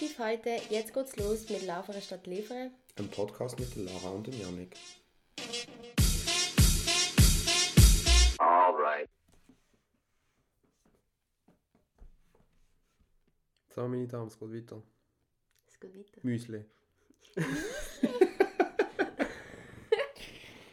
tief 0.00 0.18
halten. 0.18 0.58
Jetzt 0.70 0.94
geht's 0.94 1.14
los 1.16 1.46
mit 1.50 1.66
Laufere 1.66 2.00
statt 2.00 2.26
Liefern. 2.26 2.70
Ein 2.96 3.10
Podcast 3.10 3.60
mit 3.60 3.76
Lara 3.76 4.08
und 4.08 4.26
dem 4.26 4.40
Janik. 4.40 4.74
So, 13.68 13.86
meine 13.86 14.08
Damen, 14.08 14.28
es 14.28 14.38
geht 14.38 14.50
weiter. 14.50 14.82
Es 15.68 15.78
geht 15.78 15.94
weiter. 15.94 16.20
Müsli. 16.22 16.64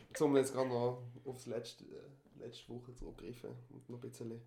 Jetzt 0.10 0.22
haben 0.22 0.34
wir 0.34 0.40
jetzt 0.40 0.54
gerade 0.54 0.70
noch 0.70 1.04
aufs 1.26 1.46
letzte, 1.46 1.84
äh, 1.84 2.40
letzte 2.40 2.70
Woche 2.70 2.92
zurückgreifen 2.96 3.52
und 3.70 3.88
noch 3.88 4.02
ein 4.02 4.10
bisschen 4.10 4.42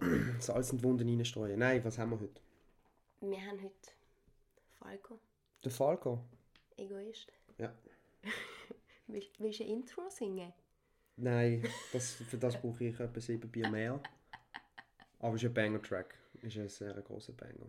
Salz 0.40 0.72
in 0.72 0.78
die 0.78 0.84
Wunden 0.84 1.08
reinstreuen. 1.08 1.60
Nein, 1.60 1.84
was 1.84 1.96
haben 1.96 2.10
wir 2.10 2.18
heute? 2.18 2.43
Wir 3.30 3.40
haben 3.40 3.62
heute 3.62 3.90
Falco, 4.78 5.18
Der 5.64 5.70
Falco. 5.70 6.22
Egoist. 6.76 7.32
Ja. 7.56 7.74
Willst, 9.06 9.40
willst 9.40 9.60
du 9.60 9.64
ein 9.64 9.70
Intro 9.70 10.10
singen? 10.10 10.52
Nein, 11.16 11.66
das, 11.92 12.12
für 12.14 12.36
das 12.36 12.60
brauche 12.60 12.84
ich 12.84 13.00
etwa 13.00 13.20
sieben 13.20 13.50
Bier 13.50 13.68
mehr. 13.70 14.02
Aber 15.20 15.36
es 15.36 15.42
ist 15.42 15.48
ein 15.48 15.54
Banger-Track. 15.54 16.14
Es 16.36 16.44
ist 16.44 16.58
ein 16.58 16.68
sehr 16.68 16.94
grosser 17.02 17.32
Banger. 17.32 17.66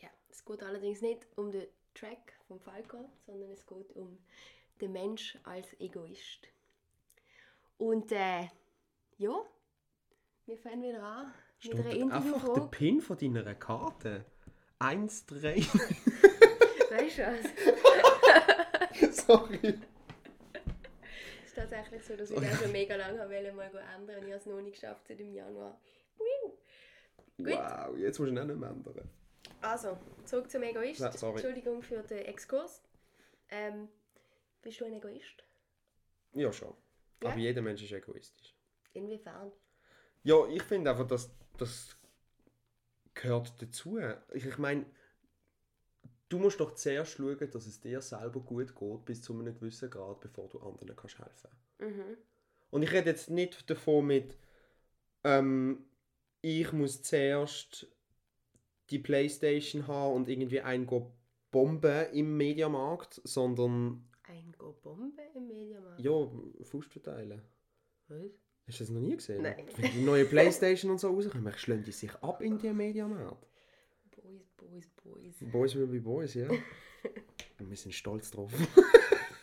Ja, 0.00 0.08
es 0.30 0.44
geht 0.44 0.62
allerdings 0.62 1.02
nicht 1.02 1.26
um 1.36 1.50
den 1.50 1.66
Track 1.94 2.32
vom 2.46 2.58
Falco, 2.58 3.10
sondern 3.26 3.50
es 3.50 3.66
geht 3.66 3.94
um 3.96 4.18
den 4.80 4.92
Mensch 4.92 5.36
als 5.44 5.78
Egoist. 5.78 6.48
Und 7.76 8.12
äh, 8.12 8.48
ja, 9.18 9.44
wir 10.46 10.56
fangen 10.58 10.82
wieder 10.82 11.02
an 11.02 11.34
mit 11.64 11.78
Steht 11.78 12.12
einfach 12.12 12.54
der. 12.54 12.62
Pin 12.68 13.00
von 13.00 13.18
deiner 13.18 13.54
Karte. 13.54 14.24
1, 14.78 15.26
3. 15.26 15.56
Weißt 16.90 17.18
du 17.18 17.22
was? 19.00 19.16
Sorry. 19.26 19.78
Es 21.42 21.48
ist 21.48 21.56
tatsächlich 21.56 22.04
so, 22.04 22.16
dass 22.16 22.30
ich 22.30 22.38
das 22.38 22.60
schon 22.60 22.72
mega 22.72 22.96
lange 22.96 23.18
wollte, 23.18 23.52
mal 23.52 23.70
ändern 23.94 24.18
und 24.20 24.26
ich 24.26 24.32
habe 24.32 24.40
es 24.40 24.46
noch 24.46 24.60
nicht 24.60 24.74
geschafft 24.74 25.06
seit 25.08 25.18
dem 25.18 25.32
Januar. 25.32 25.78
Gut. 26.18 27.48
Wow, 27.48 27.96
jetzt 27.98 28.18
musst 28.18 28.30
du 28.30 28.34
ihn 28.34 28.38
auch 28.38 28.44
nicht 28.44 28.58
mehr 28.58 28.70
ändern. 28.70 29.10
Also, 29.60 29.98
zurück 30.24 30.50
zum 30.50 30.62
Egoist. 30.62 31.00
Ja, 31.00 31.12
sorry. 31.12 31.34
Entschuldigung 31.34 31.82
für 31.82 32.02
den 32.02 32.24
Exkurs. 32.26 32.82
Ähm, 33.50 33.88
bist 34.62 34.80
du 34.80 34.84
ein 34.84 34.94
Egoist? 34.94 35.44
Ja, 36.32 36.52
schon. 36.52 36.74
Ja? 37.22 37.30
Aber 37.30 37.38
jeder 37.38 37.62
Mensch 37.62 37.82
ist 37.82 37.92
egoistisch. 37.92 38.54
Inwiefern? 38.92 39.52
Ja, 40.22 40.46
ich 40.48 40.62
finde 40.62 40.90
einfach, 40.90 41.06
dass 41.06 41.30
das 41.58 41.96
gehört 43.16 43.60
dazu. 43.60 43.98
Ich, 44.32 44.46
ich 44.46 44.58
meine, 44.58 44.86
du 46.28 46.38
musst 46.38 46.60
doch 46.60 46.74
zuerst 46.74 47.12
schauen, 47.12 47.50
dass 47.50 47.66
es 47.66 47.80
dir 47.80 48.00
selber 48.00 48.40
gut 48.40 48.74
geht, 48.76 49.04
bis 49.04 49.22
zu 49.22 49.32
einem 49.32 49.54
gewissen 49.54 49.90
Grad, 49.90 50.20
bevor 50.20 50.48
du 50.48 50.60
anderen 50.60 50.94
kannst 50.96 51.18
helfen 51.18 51.50
Mhm. 51.78 52.16
Und 52.70 52.82
ich 52.82 52.92
rede 52.92 53.10
jetzt 53.10 53.28
nicht 53.30 53.68
davon 53.68 54.06
mit, 54.06 54.38
ähm, 55.24 55.84
ich 56.40 56.72
muss 56.72 57.02
zuerst 57.02 57.86
die 58.90 58.98
Playstation 58.98 59.86
haben 59.86 60.14
und 60.14 60.28
irgendwie 60.28 60.60
einen 60.62 60.86
go 60.86 61.12
bomben 61.50 62.12
im 62.12 62.36
Mediamarkt, 62.36 63.20
sondern 63.24 64.08
Ein 64.24 64.54
Go 64.58 64.72
Bombe 64.82 65.22
im 65.34 65.46
Mediamarkt? 65.48 66.00
ja, 66.00 66.30
Faust 66.64 66.92
verteilen. 66.92 67.42
Was? 68.08 68.45
Hast 68.66 68.80
du 68.80 68.84
das 68.84 68.90
noch 68.90 69.00
nie 69.00 69.16
gesehen? 69.16 69.42
Nein. 69.42 69.64
Wenn 69.76 69.92
die 69.92 70.02
neue 70.02 70.24
Playstation 70.24 70.90
und 70.90 70.98
so 70.98 71.10
rauskommen, 71.10 71.52
schlagen 71.56 71.84
die 71.84 71.92
sich 71.92 72.12
ab 72.16 72.40
in 72.40 72.58
die 72.58 72.72
Mediamarkt. 72.72 73.46
Boys, 74.10 74.42
Boys, 74.56 74.86
Boys. 74.96 75.52
Boys 75.52 75.74
will 75.76 75.86
be 75.86 76.00
boys, 76.00 76.34
ja. 76.34 76.48
Wir 77.58 77.76
sind 77.76 77.94
stolz 77.94 78.30
drauf. 78.30 78.52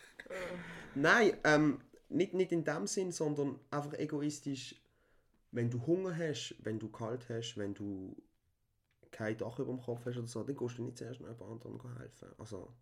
Nein, 0.96 1.34
ähm, 1.44 1.80
nicht, 2.10 2.34
nicht 2.34 2.52
in 2.52 2.64
dem 2.64 2.86
Sinn, 2.86 3.12
sondern 3.12 3.60
einfach 3.72 3.94
egoistisch, 3.94 4.76
wenn 5.52 5.70
du 5.70 5.86
Hunger 5.86 6.16
hast, 6.16 6.56
wenn 6.60 6.80
du 6.80 6.90
kalt 6.90 7.30
hast, 7.30 7.58
wenn 7.58 7.74
du 7.74 8.16
kein 9.12 9.38
Dach 9.38 9.60
über 9.60 9.72
dem 9.72 9.82
Kopf 9.82 10.06
hast 10.06 10.18
oder 10.18 10.28
so, 10.28 10.44
dann 10.44 10.56
gehst 10.56 10.78
du 10.78 10.84
nicht 10.84 10.98
zuerst 10.98 11.22
noch 11.22 11.30
jemand 11.30 11.66
anderem 11.66 11.98
helfen. 11.98 12.30
Also, 12.38 12.74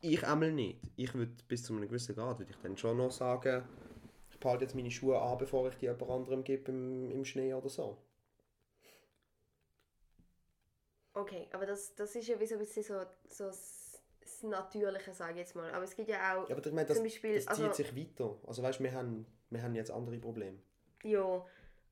ich 0.00 0.26
einmal 0.26 0.52
nicht. 0.52 0.78
Ich 0.96 1.12
würde 1.14 1.32
bis 1.46 1.64
zu 1.64 1.74
einem 1.74 1.86
gewissen 1.86 2.14
Grad, 2.14 2.38
würde 2.38 2.52
ich 2.52 2.58
dann 2.62 2.76
schon 2.76 2.96
noch 2.96 3.10
sagen, 3.10 3.64
behalte 4.40 4.64
jetzt 4.64 4.74
meine 4.74 4.90
Schuhe 4.90 5.20
an, 5.20 5.38
bevor 5.38 5.68
ich 5.68 5.76
die 5.76 5.86
jemand 5.86 6.10
anderem 6.10 6.44
gebe 6.44 6.70
im, 6.70 7.10
im 7.10 7.24
Schnee 7.24 7.54
oder 7.54 7.68
so. 7.68 7.98
Okay, 11.12 11.48
aber 11.52 11.66
das, 11.66 11.94
das 11.94 12.14
ist 12.14 12.28
ja 12.28 12.38
wie 12.40 12.46
so 12.46 12.54
ein 12.54 12.60
bisschen 12.60 12.82
so, 12.82 12.94
so 13.28 13.46
das, 13.46 13.90
Natürliche, 14.42 15.12
sage 15.12 15.32
ich 15.32 15.38
jetzt 15.38 15.54
mal. 15.54 15.70
Aber 15.72 15.84
es 15.84 15.94
gibt 15.94 16.08
ja 16.08 16.34
auch... 16.34 16.48
Ja, 16.48 16.56
aber 16.56 16.66
ich 16.66 16.72
meine, 16.72 16.86
das, 16.86 16.96
Zum 16.96 17.04
Beispiel, 17.04 17.34
das 17.34 17.44
zieht 17.44 17.64
also- 17.64 17.72
sich 17.74 17.96
weiter. 17.96 18.38
Also 18.46 18.62
weißt 18.62 18.80
du, 18.80 18.84
wir 18.84 18.92
haben, 18.92 19.26
wir 19.50 19.62
haben 19.62 19.74
jetzt 19.74 19.90
andere 19.90 20.18
Probleme. 20.18 20.58
Ja, 21.02 21.44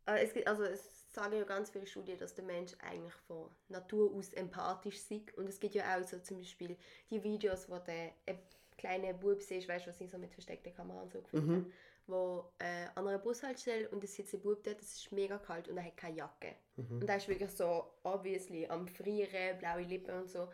äh, 0.06 0.25
es 0.25 0.32
gibt, 0.32 0.47
also 0.47 0.62
es 0.64 1.12
sagen 1.12 1.37
ja 1.37 1.44
ganz 1.44 1.70
viele 1.70 1.87
Studien, 1.87 2.19
dass 2.19 2.34
der 2.34 2.44
Mensch 2.44 2.72
eigentlich 2.81 3.12
von 3.26 3.50
Natur 3.69 4.14
aus 4.14 4.32
empathisch 4.32 4.97
ist. 4.97 5.37
Und 5.37 5.48
es 5.48 5.60
gibt 5.60 5.75
ja 5.75 5.97
auch 5.97 6.04
so 6.04 6.19
zum 6.20 6.38
Beispiel 6.38 6.76
die 7.10 7.22
Videos, 7.22 7.69
wo 7.69 7.78
der 7.78 8.12
ein 8.26 8.38
kleiner 8.76 9.12
Bub 9.12 9.42
siehst, 9.42 9.69
weißt 9.69 9.87
du, 9.87 9.91
was 9.91 10.00
ich 10.00 10.10
so 10.10 10.19
mit 10.19 10.32
versteckter 10.32 10.70
Kamera 10.70 11.03
und 11.03 11.12
so 11.12 11.20
gefilmt 11.20 11.50
habe, 11.50 11.72
wo 12.08 12.52
äh, 12.58 12.86
an 12.94 13.06
einer 13.06 13.19
Bushaltestelle 13.19 13.88
und 13.91 14.02
es 14.02 14.14
sitzt 14.14 14.34
ein 14.34 14.41
Bub 14.41 14.62
dort, 14.64 14.80
es 14.80 14.94
ist 14.94 15.12
mega 15.12 15.38
kalt 15.38 15.69
und 15.69 15.76
er 15.76 15.84
hat 15.84 15.96
keine 15.96 16.16
Jacke. 16.16 16.54
Und 17.00 17.08
er 17.08 17.16
ist 17.16 17.28
wirklich 17.28 17.50
so 17.50 17.92
obviously 18.02 18.66
am 18.66 18.86
Frieren, 18.86 19.58
blaue 19.58 19.82
Lippen 19.82 20.14
und 20.14 20.28
so. 20.28 20.48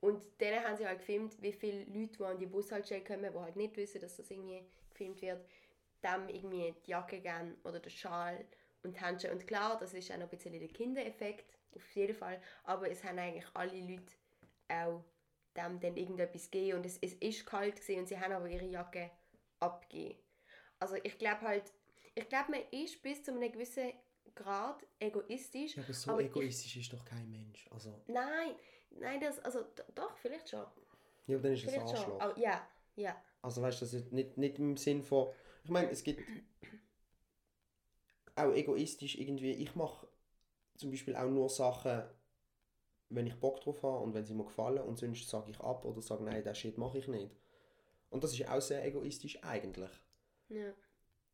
Und 0.00 0.24
dann 0.38 0.64
haben 0.64 0.76
sie 0.76 0.86
halt 0.86 0.98
gefilmt, 0.98 1.40
wie 1.42 1.52
viele 1.52 1.84
Leute, 1.84 2.16
die 2.16 2.24
an 2.24 2.38
die 2.38 2.46
Bushaltestelle 2.46 3.04
kommen, 3.04 3.32
die 3.32 3.38
halt 3.38 3.56
nicht 3.56 3.76
wissen, 3.76 4.00
dass 4.00 4.16
das 4.16 4.30
irgendwie 4.30 4.64
gefilmt 4.90 5.20
wird, 5.20 5.44
dem 6.02 6.28
irgendwie 6.28 6.74
die 6.86 6.90
Jacke 6.90 7.20
geben 7.20 7.56
oder 7.64 7.80
den 7.80 7.90
Schal 7.90 8.44
und 8.82 8.96
die 8.96 9.00
Handschuhe. 9.00 9.32
Und 9.32 9.46
klar, 9.46 9.78
das 9.78 9.92
ist 9.92 10.10
auch 10.10 10.16
noch 10.16 10.24
ein 10.24 10.30
bisschen 10.30 10.58
der 10.58 10.68
Kindereffekt, 10.68 11.58
auf 11.76 11.94
jeden 11.94 12.14
Fall. 12.14 12.40
Aber 12.64 12.90
es 12.90 13.04
haben 13.04 13.18
eigentlich 13.18 13.46
alle 13.54 13.78
Leute 13.78 14.14
auch 14.68 15.04
dem 15.56 15.80
dann 15.80 15.96
irgendetwas 15.96 16.50
gegeben. 16.50 16.78
Und 16.78 16.86
es, 16.86 16.98
es 17.00 17.14
ist 17.14 17.46
kalt 17.46 17.76
gewesen 17.76 18.00
und 18.00 18.08
sie 18.08 18.18
haben 18.18 18.32
aber 18.32 18.48
ihre 18.48 18.66
Jacke 18.66 19.10
abgegeben. 19.58 20.18
Also 20.80 20.96
ich 21.02 21.16
glaube 21.18 21.42
halt, 21.42 21.72
ich 22.14 22.28
glaube, 22.28 22.50
man 22.50 22.60
ist 22.72 23.00
bis 23.02 23.22
zu 23.22 23.30
einem 23.32 23.50
gewissen 23.52 23.92
Grad 24.34 24.84
egoistisch. 24.98 25.76
Ja, 25.76 25.82
aber 25.84 25.92
so 25.92 26.10
aber 26.12 26.20
ich- 26.22 26.26
egoistisch 26.28 26.76
ist 26.76 26.92
doch 26.92 27.04
kein 27.04 27.30
Mensch. 27.30 27.68
Also, 27.70 27.94
Nein, 28.08 28.54
nein, 28.90 29.20
das, 29.20 29.38
also 29.40 29.64
doch, 29.94 30.16
vielleicht 30.16 30.48
schon. 30.48 30.64
ja, 31.26 31.38
dann 31.38 31.52
ist 31.52 31.64
es 31.64 31.74
ein. 31.74 31.80
Arschloch. 31.80 32.20
Oh, 32.36 32.40
ja, 32.40 32.66
ja. 32.96 33.22
Also 33.42 33.62
weißt 33.62 33.80
du, 33.80 33.84
das 33.84 33.94
ist 33.94 34.12
nicht, 34.12 34.36
nicht 34.36 34.58
im 34.58 34.76
Sinn 34.76 35.02
von. 35.02 35.28
Ich 35.64 35.70
meine, 35.70 35.90
es 35.90 36.02
gibt 36.02 36.22
auch 38.36 38.52
egoistisch 38.54 39.16
irgendwie. 39.18 39.52
Ich 39.52 39.74
mache 39.74 40.08
zum 40.76 40.90
Beispiel 40.90 41.16
auch 41.16 41.28
nur 41.28 41.48
Sachen, 41.48 42.02
wenn 43.10 43.26
ich 43.26 43.38
Bock 43.38 43.60
drauf 43.60 43.82
habe 43.82 43.98
und 43.98 44.14
wenn 44.14 44.24
sie 44.24 44.34
mir 44.34 44.44
gefallen 44.44 44.82
und 44.82 44.98
sonst 44.98 45.28
sage 45.28 45.50
ich 45.50 45.60
ab 45.60 45.84
oder 45.84 46.00
sage, 46.00 46.24
nein, 46.24 46.42
das 46.44 46.58
Shit 46.58 46.78
mache 46.78 46.98
ich 46.98 47.08
nicht. 47.08 47.34
Und 48.08 48.24
das 48.24 48.32
ist 48.32 48.48
auch 48.48 48.60
sehr 48.60 48.84
egoistisch 48.84 49.42
eigentlich. 49.42 49.90
Ja. 50.50 50.72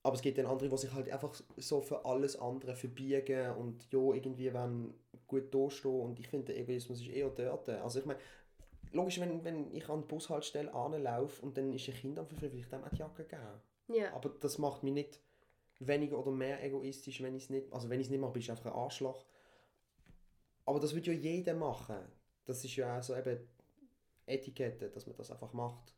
Aber 0.02 0.14
es 0.14 0.22
gibt 0.22 0.38
dann 0.38 0.46
andere, 0.46 0.68
die 0.68 0.76
sich 0.76 0.92
halt 0.92 1.10
einfach 1.10 1.34
so 1.56 1.80
für 1.80 2.04
alles 2.04 2.36
andere 2.36 2.76
verbiegen 2.76 3.50
und 3.56 3.90
ja, 3.92 4.12
irgendwie 4.14 4.54
wollen 4.54 4.94
gut 5.26 5.52
dastehen. 5.52 6.00
Und 6.00 6.20
ich 6.20 6.28
finde, 6.28 6.52
der 6.52 6.58
Egoismus 6.58 7.00
ist 7.00 7.08
eher 7.08 7.28
dort. 7.28 7.68
Also 7.68 7.98
ich 7.98 8.06
meine, 8.06 8.20
logisch, 8.92 9.18
wenn, 9.18 9.44
wenn 9.44 9.74
ich 9.74 9.88
an 9.88 10.02
die 10.02 10.06
Bushaltestelle 10.06 10.72
anlaufe 10.72 11.42
und 11.42 11.56
dann 11.56 11.72
ist 11.72 11.88
ein 11.88 11.94
Kind 11.94 12.18
am 12.20 12.26
will 12.30 12.54
ich 12.54 12.68
dem 12.68 12.84
auch 12.84 12.88
die 12.90 12.96
Jacke 12.98 13.24
geben. 13.24 13.60
Ja, 13.88 14.14
Aber 14.14 14.28
das 14.28 14.58
macht 14.58 14.84
mich 14.84 14.92
nicht 14.92 15.20
weniger 15.80 16.18
oder 16.18 16.30
mehr 16.30 16.62
egoistisch, 16.62 17.22
wenn 17.22 17.34
ich 17.34 17.44
es 17.44 17.50
nicht, 17.50 17.72
also 17.72 17.88
wenn 17.88 18.00
ich 18.00 18.06
es 18.06 18.10
nicht 18.10 18.20
mache, 18.20 18.32
bin 18.32 18.42
ich 18.42 18.50
einfach 18.50 18.66
ein 18.66 18.72
Arschloch. 18.72 19.26
Aber 20.64 20.80
das 20.80 20.94
würde 20.94 21.12
ja 21.12 21.18
jeder 21.18 21.54
machen. 21.54 21.98
Das 22.44 22.64
ist 22.64 22.76
ja 22.76 22.98
auch 22.98 23.02
so 23.02 23.16
eben 23.16 23.40
Etikette, 24.26 24.88
dass 24.90 25.06
man 25.06 25.16
das 25.16 25.30
einfach 25.30 25.52
macht. 25.52 25.92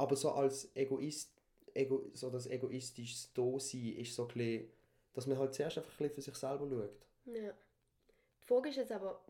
Aber 0.00 0.16
so 0.16 0.30
als 0.32 0.74
Egoist, 0.74 1.32
Ego, 1.74 2.10
so 2.14 2.30
das 2.30 2.46
egoistisches 2.46 3.32
Dasein 3.32 3.94
ist 3.96 4.14
so 4.14 4.22
ein 4.26 4.28
bisschen, 4.28 4.72
dass 5.12 5.26
man 5.26 5.38
halt 5.38 5.54
zuerst 5.54 5.78
einfach 5.78 5.90
ein 5.92 5.96
bisschen 5.98 6.14
für 6.14 6.22
sich 6.22 6.34
selber 6.36 6.68
schaut. 6.68 7.06
ja. 7.26 7.52
Die 8.42 8.46
Frage 8.46 8.70
ist 8.70 8.76
jetzt 8.76 8.92
aber, 8.92 9.24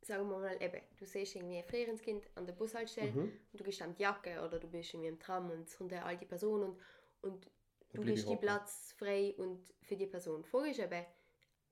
sagen 0.00 0.28
wir 0.30 0.38
mal 0.38 0.62
eben, 0.62 0.80
du 0.98 1.04
siehst 1.06 1.36
irgendwie 1.36 1.58
ein 1.58 1.64
frierendes 1.64 2.02
Kind 2.02 2.26
an 2.34 2.46
der 2.46 2.54
Bushaltestelle 2.54 3.12
Mhm. 3.12 3.32
und 3.52 3.60
du 3.60 3.64
gehst 3.64 3.82
an 3.82 3.94
die 3.94 4.02
Jacke 4.02 4.40
oder 4.42 4.58
du 4.58 4.68
bist 4.68 4.94
irgendwie 4.94 5.08
im 5.08 5.18
Tram 5.20 5.50
und 5.50 5.68
es 5.68 5.76
kommt 5.76 5.92
eine 5.92 6.04
alte 6.04 6.24
Person 6.26 6.62
und, 6.62 6.78
und 7.22 7.50
du 7.92 8.04
gibst 8.04 8.28
die 8.28 8.36
hocken. 8.36 8.40
Platz 8.40 8.94
frei 8.96 9.34
und 9.36 9.72
für 9.82 9.96
die 9.96 10.06
Person. 10.06 10.42
Die 10.42 10.48
Frage 10.48 10.70
ist 10.70 10.78
eben, 10.80 11.04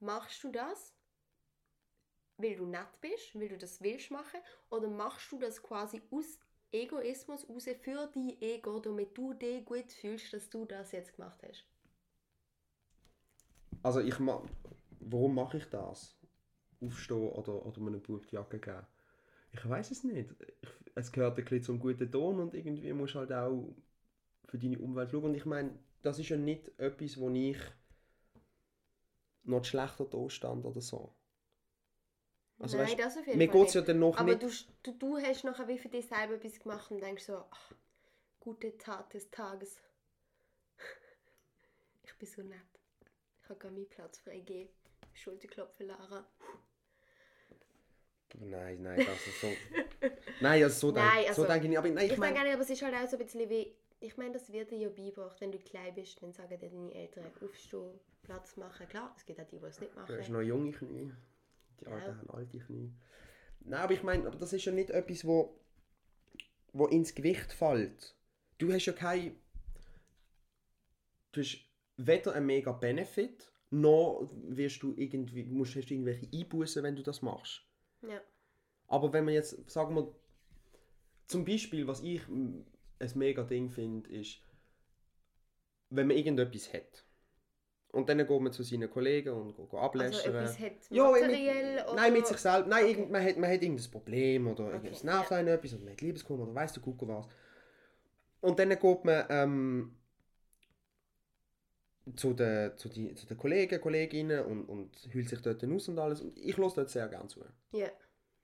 machst 0.01 0.45
du 0.45 0.51
das, 0.53 0.95
weil 2.37 2.57
du 2.57 2.67
nett 2.67 3.01
bist, 3.01 3.35
weil 3.35 3.49
du 3.49 3.59
das 3.59 3.81
willst 3.81 4.11
machen 4.11 4.41
oder 4.71 4.89
machst 4.89 5.31
du 5.33 5.39
das 5.39 5.63
quasi 5.63 6.03
aus 6.11 6.39
Egoismus 6.73 7.49
raus 7.49 7.65
für 7.83 8.11
die 8.15 8.41
Ego, 8.41 8.79
damit 8.81 9.17
du 9.17 9.35
dich 9.35 9.65
gut 9.65 9.93
fühlst, 9.93 10.33
dass 10.33 10.49
du 10.51 10.65
das 10.65 10.93
jetzt 10.93 11.17
gemacht 11.17 11.43
hast? 11.43 11.65
Also 13.83 14.01
ich 14.01 14.19
ma 14.19 14.43
warum 15.01 15.35
mache 15.35 15.57
ich 15.59 15.67
das? 15.71 16.17
Aufstehen 16.81 17.29
oder, 17.31 17.67
oder 17.67 17.81
meinem 17.81 18.03
Bub 18.03 18.27
die 18.27 18.37
Jacke 18.37 18.59
geben? 18.59 18.87
Ich 19.53 19.69
weiß 19.69 19.91
es 19.91 20.05
nicht. 20.05 20.31
Ich, 20.41 20.69
es 20.95 21.13
gehört 21.13 21.39
ein 21.39 21.45
bisschen 21.45 21.63
zum 21.63 21.79
guten 21.79 22.11
Ton 22.11 22.41
und 22.41 22.55
irgendwie 22.55 22.93
musst 22.93 23.15
du 23.15 23.21
halt 23.21 23.33
auch 23.33 23.75
für 24.47 24.59
deine 24.59 24.79
Umwelt 24.79 25.11
schauen. 25.11 25.25
Und 25.25 25.35
ich 25.35 25.47
meine, 25.47 25.79
das 26.03 26.19
ist 26.19 26.29
ja 26.29 26.37
nicht 26.37 26.71
etwas, 26.79 27.19
wo 27.19 27.31
ich 27.31 27.59
noch 29.45 29.65
schlechter 29.65 30.05
da 30.05 30.31
stand 30.31 30.65
oder 30.65 30.81
so. 30.81 31.15
Also, 32.61 32.77
Nein, 32.77 32.89
weißt, 32.89 32.99
das 32.99 33.17
auf 33.17 33.27
jeden 33.27 33.39
mir 33.39 33.49
Fall 33.49 33.59
geht 33.61 33.69
es 33.69 33.75
ja 33.75 33.81
dann 33.81 33.99
noch 33.99 34.19
Aber 34.19 34.37
nicht... 34.37 34.43
du, 34.83 34.93
du, 34.93 34.99
du 34.99 35.19
hast 35.19 35.45
nachher 35.45 35.67
wie 35.67 35.79
für 35.79 35.89
dich 35.89 36.07
selber 36.07 36.35
etwas 36.35 36.61
gemacht 36.61 36.91
und 36.91 37.01
denkst 37.01 37.25
so, 37.25 37.43
ach, 37.51 37.73
gute 38.39 38.77
Tat 38.77 39.13
des 39.15 39.31
Tages. 39.31 39.81
Ich 42.05 42.15
bin 42.19 42.29
so 42.29 42.43
nett. 42.43 42.61
Ich 43.43 43.49
habe 43.49 43.59
gar 43.59 43.71
meinen 43.71 43.89
Platz 43.89 44.19
freigegeben. 44.19 44.69
Schulterklopfen, 45.15 45.87
Lara. 45.87 46.27
Nein, 48.39 48.83
nein, 48.83 49.07
das 49.07 49.27
ist 49.27 49.41
so... 49.41 49.49
nein, 50.41 50.63
also 50.63 50.89
so, 50.89 50.93
Nein, 50.95 51.17
denk, 51.17 51.29
also, 51.29 51.43
so 51.43 51.49
denke 51.49 51.65
ich 51.65 51.69
nicht. 51.71 51.79
Aber 51.79 51.89
nein, 51.89 52.07
Ich, 52.07 52.13
ich 52.13 52.19
meine 52.19 52.43
nicht, 52.43 52.53
aber 52.53 52.63
es 52.63 52.71
ist 52.71 52.83
halt 52.83 52.95
auch 52.95 53.09
so 53.09 53.17
ein 53.17 53.25
bisschen 53.25 53.49
wie, 53.49 53.75
ich 54.01 54.17
meine, 54.19 54.33
das 54.33 54.53
wird 54.53 54.71
dir 54.71 54.79
ja 54.79 54.89
beigebracht, 54.91 55.41
wenn 55.41 55.51
du 55.51 55.59
klein 55.59 55.95
bist, 55.95 56.23
dann 56.23 56.33
sagen 56.33 56.51
dir 56.51 56.59
deine 56.69 56.95
Eltern, 56.95 57.25
aufstehen, 57.41 57.99
Platz 58.23 58.57
machen. 58.57 58.87
Klar, 58.89 59.15
es 59.17 59.25
gibt 59.25 59.41
auch 59.41 59.47
die, 59.47 59.59
die 59.59 59.65
es 59.67 59.81
nicht 59.81 59.95
Du 59.95 60.01
hast 60.01 60.11
machen. 60.11 60.33
noch 60.33 60.43
junge 60.43 60.73
Knie. 60.73 61.13
Die 61.81 61.87
Alten 61.87 62.19
haben 62.19 62.31
alte 62.31 62.59
Knie. 62.59 62.93
Nein, 63.61 63.81
aber 63.81 63.93
ich 63.93 64.03
meine, 64.03 64.27
aber 64.27 64.37
das 64.37 64.53
ist 64.53 64.65
ja 64.65 64.73
nicht 64.73 64.91
etwas, 64.91 65.25
wo, 65.25 65.61
wo 66.73 66.87
ins 66.87 67.15
Gewicht 67.15 67.53
fällt. 67.53 68.17
Du 68.59 68.73
hast 68.73 68.87
ja 68.87 68.93
kein... 68.93 69.37
Du 71.33 71.41
hast 71.41 71.59
weder 71.97 72.35
einen 72.35 72.47
mega 72.47 72.73
Benefit, 72.73 73.53
noch 73.71 74.29
wirst 74.33 74.83
du 74.83 74.95
irgendwie, 74.97 75.45
musst, 75.45 75.77
hast 75.77 75.87
du 75.87 75.95
irgendwelche 75.95 76.29
Einbußen, 76.33 76.83
wenn 76.83 76.97
du 76.97 77.03
das 77.03 77.23
machst. 77.23 77.63
Ja. 78.03 78.21
Aber 78.89 79.13
wenn 79.13 79.25
man 79.25 79.35
jetzt, 79.35 79.71
sagen 79.71 79.95
wir, 79.95 80.13
zum 81.27 81.45
Beispiel, 81.45 81.87
was 81.87 82.03
ich 82.03 82.27
ein 82.29 82.67
mega 83.15 83.45
Ding 83.45 83.71
finde, 83.71 84.11
ist, 84.11 84.41
wenn 85.91 86.09
man 86.09 86.17
irgendetwas 86.17 86.73
hat. 86.73 87.07
Und 87.93 88.09
dann 88.09 88.19
geht 88.19 88.41
man 88.41 88.53
zu 88.53 88.63
seinen 88.63 88.89
Kollegen 88.89 89.31
und 89.31 89.49
geht, 89.49 89.57
geht 89.57 89.75
Also 89.75 89.79
ablästern. 89.79 90.35
etwas 90.37 90.59
hat 90.61 90.73
Ja, 90.91 91.11
mit- 91.11 91.23
materiell 91.23 91.85
oder... 91.87 91.95
Nein, 91.95 92.13
mit 92.13 92.27
sich 92.27 92.37
selbst. 92.39 92.69
Nein, 92.69 92.85
Okay. 92.85 92.93
irgend, 92.93 93.11
man, 93.11 93.25
hat, 93.25 93.37
man 93.37 93.51
hat 93.51 93.63
irgendein 93.63 93.91
Problem 93.91 94.47
oder 94.47 94.75
Okay, 94.75 94.91
es 94.93 95.03
nervt 95.05 95.33
einen 95.33 95.49
etwas 95.49 95.75
oder 95.75 95.83
man 95.85 95.93
hat 95.93 96.01
Liebeskummer 96.01 96.43
oder 96.45 96.55
weißt 96.55 96.77
du, 96.77 96.81
gucken 96.81 97.09
was. 97.09 97.27
Und 98.41 98.59
dann 98.59 98.69
geht 98.71 99.05
man 99.05 99.25
ähm, 99.29 99.97
zu 102.17 102.33
den, 102.33 102.77
zu, 102.79 102.89
die, 102.89 103.15
zu 103.15 103.27
den 103.27 103.37
Kollegen, 103.37 103.81
Kolleginnen 103.81 104.45
und, 104.45 104.65
und 104.67 104.97
hüllt 105.13 105.29
sich 105.29 105.41
dort 105.43 105.63
aus 105.65 105.89
und 105.89 105.99
alles. 105.99 106.21
Und 106.21 106.39
ich 106.39 106.57
höre 106.57 106.71
dort 106.73 106.91
sehr 106.91 107.09
gerne 107.09 107.29
zu. 107.29 107.45
Ja. 107.73 107.89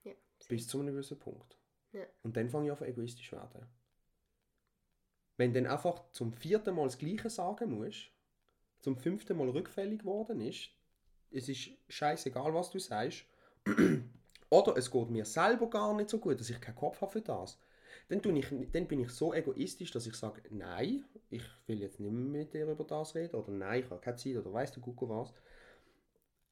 ja. 0.03 0.11
Bis 0.49 0.67
zu 0.67 0.79
einem 0.79 0.93
gewissen 0.93 1.17
Punkt. 1.19 1.57
Ja. 1.93 2.03
Und 2.23 2.35
dann 2.37 2.49
fange 2.49 2.71
ich 2.71 2.77
an, 2.81 2.85
egoistisch 2.87 3.29
zu 3.29 3.35
werden. 3.37 3.65
Wenn 5.37 5.53
dann 5.53 5.67
einfach 5.67 6.03
zum 6.11 6.33
vierten 6.33 6.75
Mal 6.75 6.83
das 6.85 6.97
Gleiche 6.97 7.29
sagen 7.29 7.71
musst, 7.71 8.11
zum 8.87 8.95
fünften 8.95 9.37
Mal 9.37 9.49
rückfällig 9.49 9.99
geworden 9.99 10.39
ist, 10.39 10.69
es 11.29 11.49
ist 11.49 11.71
scheißegal, 11.89 12.53
was 12.53 12.71
du 12.71 12.79
sagst, 12.79 13.25
oder 14.49 14.77
es 14.77 14.89
geht 14.89 15.09
mir 15.09 15.25
selber 15.25 15.69
gar 15.69 15.93
nicht 15.93 16.09
so 16.09 16.19
gut, 16.19 16.39
dass 16.39 16.49
ich 16.49 16.61
keinen 16.61 16.77
Kopf 16.77 17.01
habe 17.01 17.11
für 17.11 17.21
das, 17.21 17.59
dann, 18.07 18.21
tue 18.21 18.39
ich, 18.39 18.47
dann 18.71 18.87
bin 18.87 19.01
ich 19.01 19.09
so 19.09 19.33
egoistisch, 19.33 19.91
dass 19.91 20.07
ich 20.07 20.15
sage, 20.15 20.41
nein, 20.51 21.03
ich 21.29 21.43
will 21.65 21.81
jetzt 21.81 21.99
nicht 21.99 22.09
mehr 22.09 22.43
mit 22.43 22.53
dir 22.53 22.65
über 22.65 22.85
das 22.85 23.13
reden, 23.13 23.35
oder 23.35 23.51
nein, 23.51 23.83
ich 23.83 23.89
habe 23.89 23.99
keine 23.99 24.15
Zeit, 24.15 24.37
oder 24.37 24.53
weißt 24.53 24.77
du, 24.77 24.79
guck 24.79 25.09
was. 25.09 25.33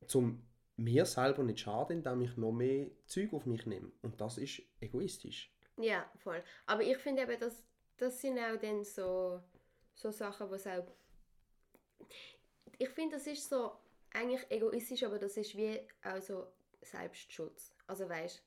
Zum 0.06 0.46
mir 0.76 1.06
selber 1.06 1.42
nicht 1.42 1.62
schaden, 1.62 2.00
indem 2.00 2.20
ich 2.20 2.36
noch 2.36 2.52
mehr 2.52 2.88
Zeug 3.06 3.32
auf 3.32 3.46
mich 3.46 3.66
nehme. 3.66 3.94
Und 4.02 4.20
das 4.20 4.38
ist 4.38 4.62
egoistisch. 4.82 5.56
Ja, 5.78 6.06
voll. 6.18 6.44
Aber 6.66 6.82
ich 6.82 6.98
finde 6.98 7.22
eben, 7.22 7.40
dass 7.40 7.64
das 7.96 8.20
sind 8.20 8.38
auch 8.40 8.58
dann 8.60 8.84
so, 8.84 9.42
so 9.94 10.12
Sachen, 10.12 10.52
was 10.52 10.68
auch... 10.68 10.84
Ich 12.78 12.90
finde, 12.90 13.16
das 13.16 13.28
ist 13.28 13.50
so 13.50 13.72
eigentlich 14.14 14.46
egoistisch, 14.50 15.04
aber 15.04 15.20
das 15.20 15.38
ist 15.38 15.56
wie 15.56 15.80
auch 16.04 16.22
so 16.22 16.48
Selbstschutz. 16.82 17.74
Also 17.88 18.10
weißt 18.10 18.44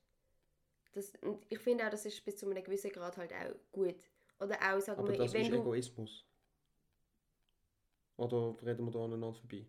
das 0.92 1.12
und 1.22 1.44
ich 1.48 1.58
finde 1.58 1.86
auch, 1.86 1.90
das 1.90 2.06
ist 2.06 2.24
bis 2.24 2.36
zu 2.36 2.46
einem 2.50 2.62
gewissen 2.62 2.90
Grad 2.90 3.16
halt 3.16 3.32
auch 3.32 3.54
gut. 3.72 3.96
Oder 4.40 4.56
auch, 4.56 4.80
sagen 4.80 5.00
Aber 5.00 5.10
wir, 5.10 5.18
das 5.18 5.32
wenn 5.32 5.42
ist 5.42 5.50
du... 5.50 5.56
Egoismus. 5.56 6.24
Oder 8.16 8.56
reden 8.64 8.84
wir 8.84 8.90
da 8.90 9.04
aneinander 9.04 9.34
vorbei? 9.34 9.66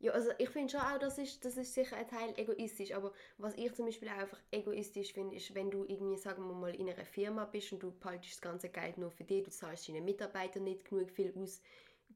Ja, 0.00 0.12
also 0.12 0.30
ich 0.38 0.48
finde 0.50 0.70
schon 0.70 0.80
auch, 0.80 0.98
das 0.98 1.18
ist, 1.18 1.44
das 1.44 1.56
ist 1.56 1.74
sicher 1.74 1.96
ein 1.96 2.06
Teil 2.06 2.32
egoistisch, 2.36 2.92
aber 2.92 3.12
was 3.36 3.54
ich 3.56 3.74
zum 3.74 3.86
Beispiel 3.86 4.08
auch 4.08 4.18
einfach 4.18 4.40
egoistisch 4.52 5.12
finde, 5.12 5.34
ist, 5.34 5.52
wenn 5.56 5.72
du 5.72 5.84
irgendwie, 5.84 6.16
sagen 6.16 6.46
wir 6.46 6.54
mal, 6.54 6.74
in 6.74 6.88
einer 6.88 7.04
Firma 7.04 7.46
bist 7.46 7.72
und 7.72 7.82
du 7.82 7.90
behaltest 7.90 8.34
das 8.34 8.40
ganze 8.40 8.68
Geld 8.68 8.96
nur 8.96 9.10
für 9.10 9.24
dich, 9.24 9.42
du 9.42 9.50
zahlst 9.50 9.88
deinen 9.88 10.04
Mitarbeitern 10.04 10.62
nicht 10.62 10.84
genug 10.84 11.10
viel 11.10 11.34
aus, 11.36 11.60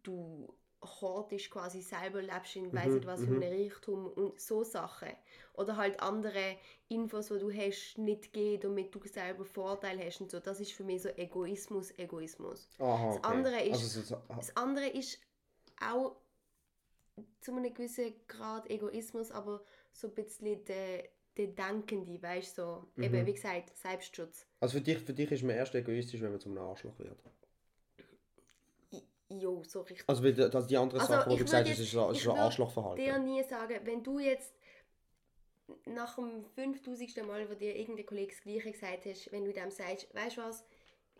du 0.04 0.54
hortest 0.82 1.50
quasi 1.50 1.80
selber, 1.80 2.20
lebst 2.22 2.56
in 2.56 2.72
weiss 2.72 2.92
nicht 2.92 3.06
was 3.06 3.20
für 3.20 3.30
mhm. 3.30 3.42
einem 3.42 3.52
Reichtum 3.52 4.06
und 4.06 4.40
so 4.40 4.64
Sachen. 4.64 5.10
Oder 5.54 5.76
halt 5.76 6.00
andere 6.00 6.56
Infos, 6.88 7.28
die 7.28 7.38
du 7.38 7.52
hast, 7.52 7.98
nicht 7.98 8.32
geben, 8.32 8.60
damit 8.62 8.94
du 8.94 9.00
selber 9.06 9.44
Vorteil 9.44 9.98
hast 10.04 10.20
und 10.20 10.30
so. 10.30 10.40
Das 10.40 10.60
ist 10.60 10.72
für 10.72 10.84
mich 10.84 11.02
so 11.02 11.08
Egoismus, 11.10 11.90
Egoismus. 11.98 12.68
Aha, 12.78 13.14
Das 13.14 13.24
andere 13.24 13.60
ist- 13.62 13.72
Also, 13.72 14.00
so, 14.00 14.16
so, 14.16 14.22
Das 14.36 14.56
andere 14.56 14.86
ist 14.88 15.20
auch 15.80 16.16
zu 17.40 17.52
einem 17.54 17.72
gewissen 17.74 18.14
Grad 18.26 18.68
Egoismus, 18.70 19.30
aber 19.30 19.62
so 19.92 20.08
ein 20.08 20.14
bisschen 20.14 20.64
der, 20.64 21.04
der 21.36 21.48
Denkende, 21.48 22.20
weißt 22.22 22.58
du, 22.58 22.62
so, 22.62 22.86
Mhm. 22.96 23.04
eben 23.04 23.26
wie 23.26 23.34
gesagt, 23.34 23.76
Selbstschutz. 23.76 24.46
also 24.60 24.78
für 24.78 24.84
dich, 24.84 24.98
für 24.98 25.12
dich 25.12 25.30
ist 25.30 25.42
man 25.42 25.56
erst 25.56 25.74
egoistisch, 25.74 26.20
wenn 26.20 26.30
man 26.30 26.40
zum 26.40 26.56
Arschloch 26.58 26.98
wird. 26.98 27.18
Jo, 29.40 29.62
so 29.64 29.80
richtig. 29.82 30.08
Also 30.08 30.22
weil 30.24 30.34
das, 30.34 30.66
die 30.66 30.76
andere 30.76 31.00
Also, 31.00 31.12
Sache, 31.12 31.28
die 31.28 31.34
ich 31.34 31.38
du 31.40 31.44
gesagt 31.44 31.68
hast, 31.68 31.78
ist, 31.78 31.90
so- 31.90 32.10
ist 32.10 32.18
ich 32.20 32.28
ein 32.28 32.36
Arschlochverhalten. 32.38 33.04
dir 33.04 33.18
nie 33.18 33.42
sagen, 33.42 33.80
wenn 33.84 34.02
du 34.02 34.18
jetzt 34.18 34.54
nach 35.86 36.14
dem 36.16 36.44
5000. 36.54 37.26
Mal, 37.26 37.48
wo 37.48 37.54
dir 37.54 37.74
irgendein 37.76 38.06
Kollege 38.06 38.32
das 38.32 38.42
Gleiche 38.42 38.72
gesagt 38.72 39.06
hast, 39.06 39.32
wenn 39.32 39.44
du 39.44 39.52
dem 39.52 39.70
sagst, 39.70 40.12
weißt 40.14 40.36
du 40.36 40.42
was, 40.42 40.64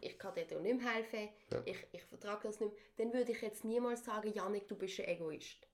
ich 0.00 0.18
kann 0.18 0.34
dir 0.34 0.46
da 0.46 0.58
nicht 0.58 0.80
mehr 0.82 0.92
helfen, 0.94 1.28
Ja. 1.52 1.62
ich, 1.64 1.86
ich 1.92 2.02
vertrage 2.04 2.48
das 2.48 2.60
nicht 2.60 2.72
mehr, 2.72 2.82
dann 2.96 3.12
würde 3.14 3.32
ich 3.32 3.40
jetzt 3.40 3.64
niemals 3.64 4.04
sagen, 4.04 4.32
Janik, 4.32 4.66
du 4.68 4.76
bist 4.76 4.98
ein 5.00 5.08
Egoist. 5.08 5.66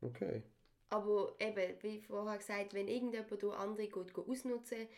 Okay. 0.00 0.42
Aber 0.88 1.34
eben, 1.38 1.74
wie 1.82 2.00
vorher 2.00 2.38
gesagt, 2.38 2.72
wenn 2.74 2.88
irgendjemand 2.88 3.44
andere 3.58 3.88
geht 3.88 4.16
ausnutzen, 4.16 4.88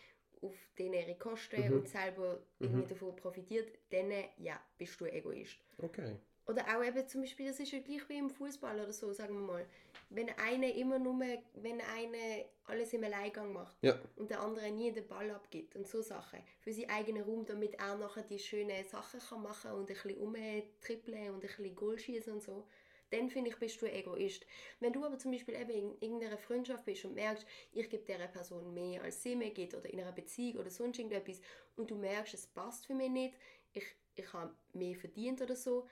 auf 0.40 0.54
denen 0.78 0.94
ihre 0.94 1.16
Kosten 1.16 1.66
Mhm. 1.66 1.72
und 1.78 1.88
selber 1.88 2.38
irgendwie 2.60 2.86
davon 2.86 3.16
profitiert, 3.16 3.76
dann 3.90 4.12
ja, 4.36 4.60
bist 4.76 5.00
du 5.00 5.06
ein 5.06 5.14
Egoist. 5.14 5.58
Okay. 5.78 6.16
Oder 6.48 6.64
auch 6.74 6.82
eben 6.82 7.06
zum 7.06 7.20
Beispiel, 7.20 7.46
das 7.46 7.60
ist 7.60 7.72
ja 7.72 7.78
gleich 7.80 8.08
wie 8.08 8.16
im 8.16 8.30
Fußball 8.30 8.80
oder 8.80 8.92
so, 8.92 9.12
sagen 9.12 9.34
wir 9.34 9.46
mal. 9.46 9.66
Wenn 10.08 10.30
einer 10.30 10.74
immer 10.74 10.98
nur, 10.98 11.20
wenn 11.54 11.80
einer 11.82 12.44
alles 12.64 12.94
im 12.94 13.04
Alleingang 13.04 13.52
macht 13.52 13.76
Ja. 13.82 13.98
und 14.16 14.30
der 14.30 14.40
andere 14.40 14.70
nie 14.70 14.90
den 14.90 15.06
Ball 15.06 15.30
abgibt 15.30 15.76
und 15.76 15.86
so 15.86 16.00
Sachen 16.00 16.40
für 16.60 16.72
seinen 16.72 16.88
eigenen 16.88 17.24
Raum, 17.24 17.44
damit 17.44 17.74
er 17.74 17.96
nachher 17.96 18.22
die 18.22 18.38
schönen 18.38 18.82
Sachen 18.84 19.20
kann 19.20 19.42
machen 19.42 19.72
und 19.72 19.80
ein 19.82 19.86
bisschen 19.86 20.16
rumtrippeln 20.16 21.28
und 21.30 21.36
ein 21.36 21.40
bisschen 21.40 21.76
Goal 21.76 21.98
schießen 21.98 22.32
und 22.32 22.42
so, 22.42 22.66
dann 23.10 23.28
finde 23.28 23.50
ich, 23.50 23.56
bist 23.56 23.80
du 23.80 23.86
ein 23.86 23.94
Egoist. 23.94 24.46
Wenn 24.80 24.92
du 24.92 25.04
aber 25.04 25.18
zum 25.18 25.32
Beispiel 25.32 25.54
eben 25.54 25.70
in 25.70 25.96
irgendeiner 26.00 26.38
Freundschaft 26.38 26.84
bist 26.86 27.04
und 27.04 27.14
merkst, 27.14 27.46
ich 27.72 27.88
gebe 27.90 28.04
dieser 28.04 28.26
Person 28.26 28.72
mehr, 28.72 29.02
als 29.02 29.22
sie 29.22 29.36
mir 29.36 29.50
gibt 29.50 29.74
oder 29.74 29.90
in 29.90 30.00
einer 30.00 30.12
Beziehung 30.12 30.60
oder 30.60 30.70
sonst 30.70 30.98
irgendetwas 30.98 31.40
und 31.76 31.90
du 31.90 31.94
merkst, 31.94 32.32
es 32.34 32.46
passt 32.46 32.86
für 32.86 32.94
mich 32.94 33.10
nicht, 33.10 33.34
ich, 33.72 33.84
ich 34.14 34.32
habe 34.32 34.54
mehr 34.72 34.94
verdient 34.94 35.40
oder 35.42 35.56
so, 35.56 35.86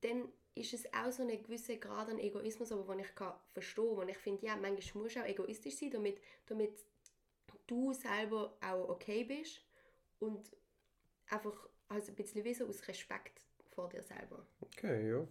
dann 0.00 0.28
ist 0.54 0.72
es 0.72 0.86
auch 0.94 1.10
so 1.10 1.22
ein 1.22 1.42
gewisser 1.42 1.76
Grad 1.76 2.08
an 2.08 2.18
Egoismus, 2.18 2.70
aber 2.70 2.94
den 2.94 3.04
ich 3.04 3.14
kann 3.14 3.34
verstehen 3.52 3.96
kann. 3.96 4.08
ich 4.08 4.18
finde, 4.18 4.46
ja, 4.46 4.56
manchmal 4.56 5.02
musst 5.02 5.16
du 5.16 5.20
auch 5.20 5.26
egoistisch 5.26 5.76
sein, 5.76 5.90
damit, 5.90 6.20
damit 6.46 6.72
du 7.66 7.92
selber 7.92 8.56
auch 8.60 8.88
okay 8.88 9.24
bist 9.24 9.62
und 10.20 10.50
einfach 11.28 11.68
also 11.88 12.12
ein 12.12 12.14
bisschen 12.14 12.44
wie 12.44 12.54
so 12.54 12.66
aus 12.66 12.86
Respekt 12.86 13.40
vor 13.70 13.88
dir 13.88 14.02
selber. 14.02 14.46
Okay, 14.60 15.10
ja. 15.10 15.26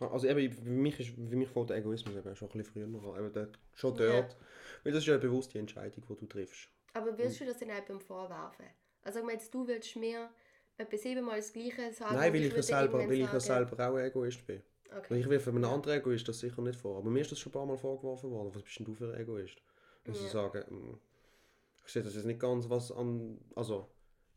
Also 0.00 0.28
eben, 0.28 0.52
für 0.52 0.62
mich, 0.62 1.00
ist, 1.00 1.10
für 1.10 1.36
mich 1.36 1.48
fällt 1.48 1.70
der 1.70 1.78
Egoismus 1.78 2.14
eben 2.16 2.36
schon 2.36 2.48
ein 2.50 2.58
bisschen 2.58 2.72
früher 2.72 2.86
noch 2.86 3.14
an. 3.14 3.24
Eben 3.24 3.52
schon 3.74 3.96
Ja. 3.96 4.20
dort. 4.20 4.36
Weil 4.82 4.92
das 4.92 5.02
ist 5.02 5.06
ja 5.06 5.14
eine 5.14 5.22
bewusste 5.22 5.58
Entscheidung, 5.58 6.04
die 6.06 6.16
du 6.16 6.26
triffst. 6.26 6.68
Aber 6.92 7.16
willst 7.16 7.40
du 7.40 7.46
das 7.46 7.58
dann 7.58 7.70
auch 7.70 7.80
beim 7.80 8.00
Vorwerfen? 8.00 8.66
Also 9.02 9.26
jetzt, 9.30 9.54
du 9.54 9.66
willst 9.66 9.96
mir 9.96 10.30
etwa 10.78 10.96
siebenmal 10.96 11.36
das 11.36 11.52
Gleiche 11.52 11.92
sagen 11.92 12.14
Nein, 12.16 12.32
weil 12.32 12.40
ich, 12.40 12.46
ja 12.48 12.52
würde 12.52 12.62
selber, 12.62 12.98
weil 12.98 13.12
ich 13.12 13.32
ja 13.32 13.40
selber 13.40 13.90
auch 13.90 13.98
Egoist 13.98 14.46
bin. 14.46 14.62
Okay. 14.96 15.14
Und 15.14 15.20
ich 15.20 15.28
will 15.28 15.40
für 15.40 15.50
einen 15.50 15.64
anderen 15.64 15.98
Egoist 15.98 16.28
das 16.28 16.38
sicher 16.38 16.62
nicht 16.62 16.78
vor. 16.78 16.98
Aber 16.98 17.10
mir 17.10 17.20
ist 17.20 17.32
das 17.32 17.38
schon 17.38 17.50
ein 17.50 17.54
paar 17.54 17.66
Mal 17.66 17.76
vorgeworfen 17.76 18.30
worden. 18.30 18.54
Was 18.54 18.62
bist 18.62 18.78
denn 18.78 18.86
du 18.86 18.94
für 18.94 19.12
ein 19.12 19.20
Egoist? 19.20 19.56
Und 20.06 20.16
sie 20.16 20.24
Ja. 20.24 20.30
sagen, 20.30 20.64
mm, 20.68 20.98
ich 21.84 21.92
sehe 21.92 22.02
das 22.02 22.14
jetzt 22.14 22.24
nicht 22.26 22.40
ganz 22.40 22.68
was 22.68 22.92
an... 22.92 23.38
Also, 23.54 23.88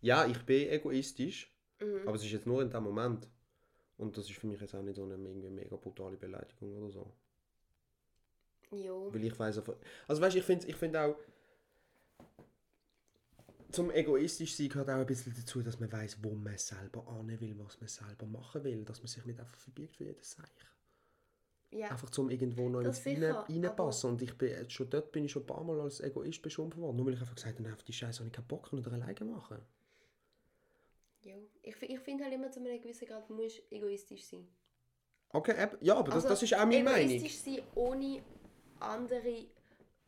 ja, 0.02 0.26
ich 0.26 0.40
bin 0.46 0.70
egoistisch, 0.70 1.54
Mhm. 1.82 2.02
aber 2.08 2.16
es 2.16 2.24
ist 2.24 2.32
jetzt 2.32 2.46
nur 2.46 2.62
in 2.62 2.70
dem 2.70 2.84
Moment. 2.84 3.30
Und 3.98 4.18
das 4.18 4.30
ist 4.30 4.38
für 4.40 4.48
mich 4.48 4.60
jetzt 4.60 4.74
auch 4.76 4.82
nicht 4.82 4.96
so 4.96 5.04
eine 5.04 5.14
irgendwie 5.16 5.50
mega 5.50 5.76
brutale 5.76 6.18
Beleidigung 6.18 6.76
oder 6.78 6.90
so. 6.90 7.14
Jo. 8.72 9.14
Weil 9.14 9.24
ich 9.26 9.38
weiß. 9.38 9.62
Also 10.08 10.22
weißt 10.22 10.36
du, 10.36 10.40
ich 10.40 10.46
finde 10.46 10.68
ich 10.68 10.76
find 10.76 10.96
auch... 10.98 11.16
zum 13.72 13.92
egoistisch 13.92 14.56
sein 14.56 14.70
gehört 14.70 14.90
auch 14.90 14.96
ein 14.96 15.06
bisschen 15.06 15.34
dazu, 15.36 15.62
dass 15.62 15.80
man 15.80 15.92
weiß, 15.92 16.18
wo 16.24 16.32
man 16.32 16.58
selber 16.58 17.08
an 17.08 17.28
will, 17.40 17.56
was 17.60 17.80
man 17.80 17.88
selber 17.88 18.26
machen 18.26 18.64
will, 18.64 18.84
dass 18.84 19.00
man 19.00 19.08
sich 19.08 19.26
nicht 19.26 19.40
einfach 19.40 19.58
verbiegt 19.58 19.96
für 19.96 20.06
jedes 20.06 20.32
Seich. 20.32 20.46
Ja. 21.72 21.90
Einfach 21.90 22.10
zum 22.10 22.30
irgendwo 22.32 22.68
noch 22.68 22.82
ins 22.82 23.06
reinpassen. 23.06 24.12
Und 24.12 24.22
ich 24.24 24.36
bin 24.38 24.50
jetzt 24.50 24.74
schon 24.74 24.90
dort 24.90 25.12
bin 25.12 25.26
ich 25.26 25.32
schon 25.32 25.44
ein 25.44 25.48
paar 25.48 25.64
Mal 25.64 25.80
als 25.82 26.00
Egoist 26.00 26.42
beschimpft 26.42 26.78
worden, 26.78 26.98
nur 26.98 27.06
weil 27.06 27.14
ich 27.14 27.20
einfach 27.20 27.36
gesagt 27.36 27.60
habe, 27.60 27.74
auf 27.74 27.84
die 27.84 27.94
Scheiße 27.94 28.20
habe 28.20 28.28
ich 28.28 28.34
keinen 28.34 28.48
Bock 28.48 28.74
oder 28.74 28.92
alleine 28.92 29.26
machen. 29.26 29.60
ja. 31.22 31.36
Ich, 31.62 31.80
ich 31.82 32.00
finde 32.00 32.24
halt 32.24 32.34
immer, 32.34 32.50
zu 32.50 32.60
einem 32.60 32.82
gewissen 32.82 33.08
Grad 33.08 33.30
musst 33.30 33.60
du 33.60 33.76
egoistisch 33.76 34.26
sein. 34.26 34.48
Okay, 35.32 35.68
ja, 35.82 35.96
aber 35.96 36.08
das, 36.08 36.16
Also, 36.16 36.30
das 36.30 36.42
ist 36.44 36.54
auch 36.56 36.66
meine 36.66 36.84
Meinung. 36.84 37.12
Egoistisch 37.12 37.38
sein, 37.38 37.62
ohne 37.76 38.24
andere 38.80 39.46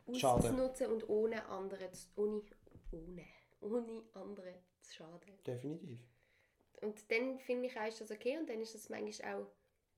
auszunutzen 0.06 0.86
und 0.88 1.08
ohne 1.08 1.46
andere 1.46 1.92
zu, 1.92 2.08
ohne, 2.16 2.42
ohne, 2.90 3.24
ohne 3.62 4.02
andere 4.14 4.54
zu 4.82 4.94
schaden. 4.94 5.32
Definitiv. 5.46 5.98
Und 6.80 7.10
dann 7.10 7.38
finde 7.38 7.66
ich 7.68 7.78
auch, 7.78 7.86
ist 7.86 8.00
das 8.00 8.10
okay 8.10 8.38
und 8.38 8.48
dann 8.48 8.60
ist 8.60 8.74
das 8.74 8.88
manchmal 8.88 9.34
auch 9.36 9.46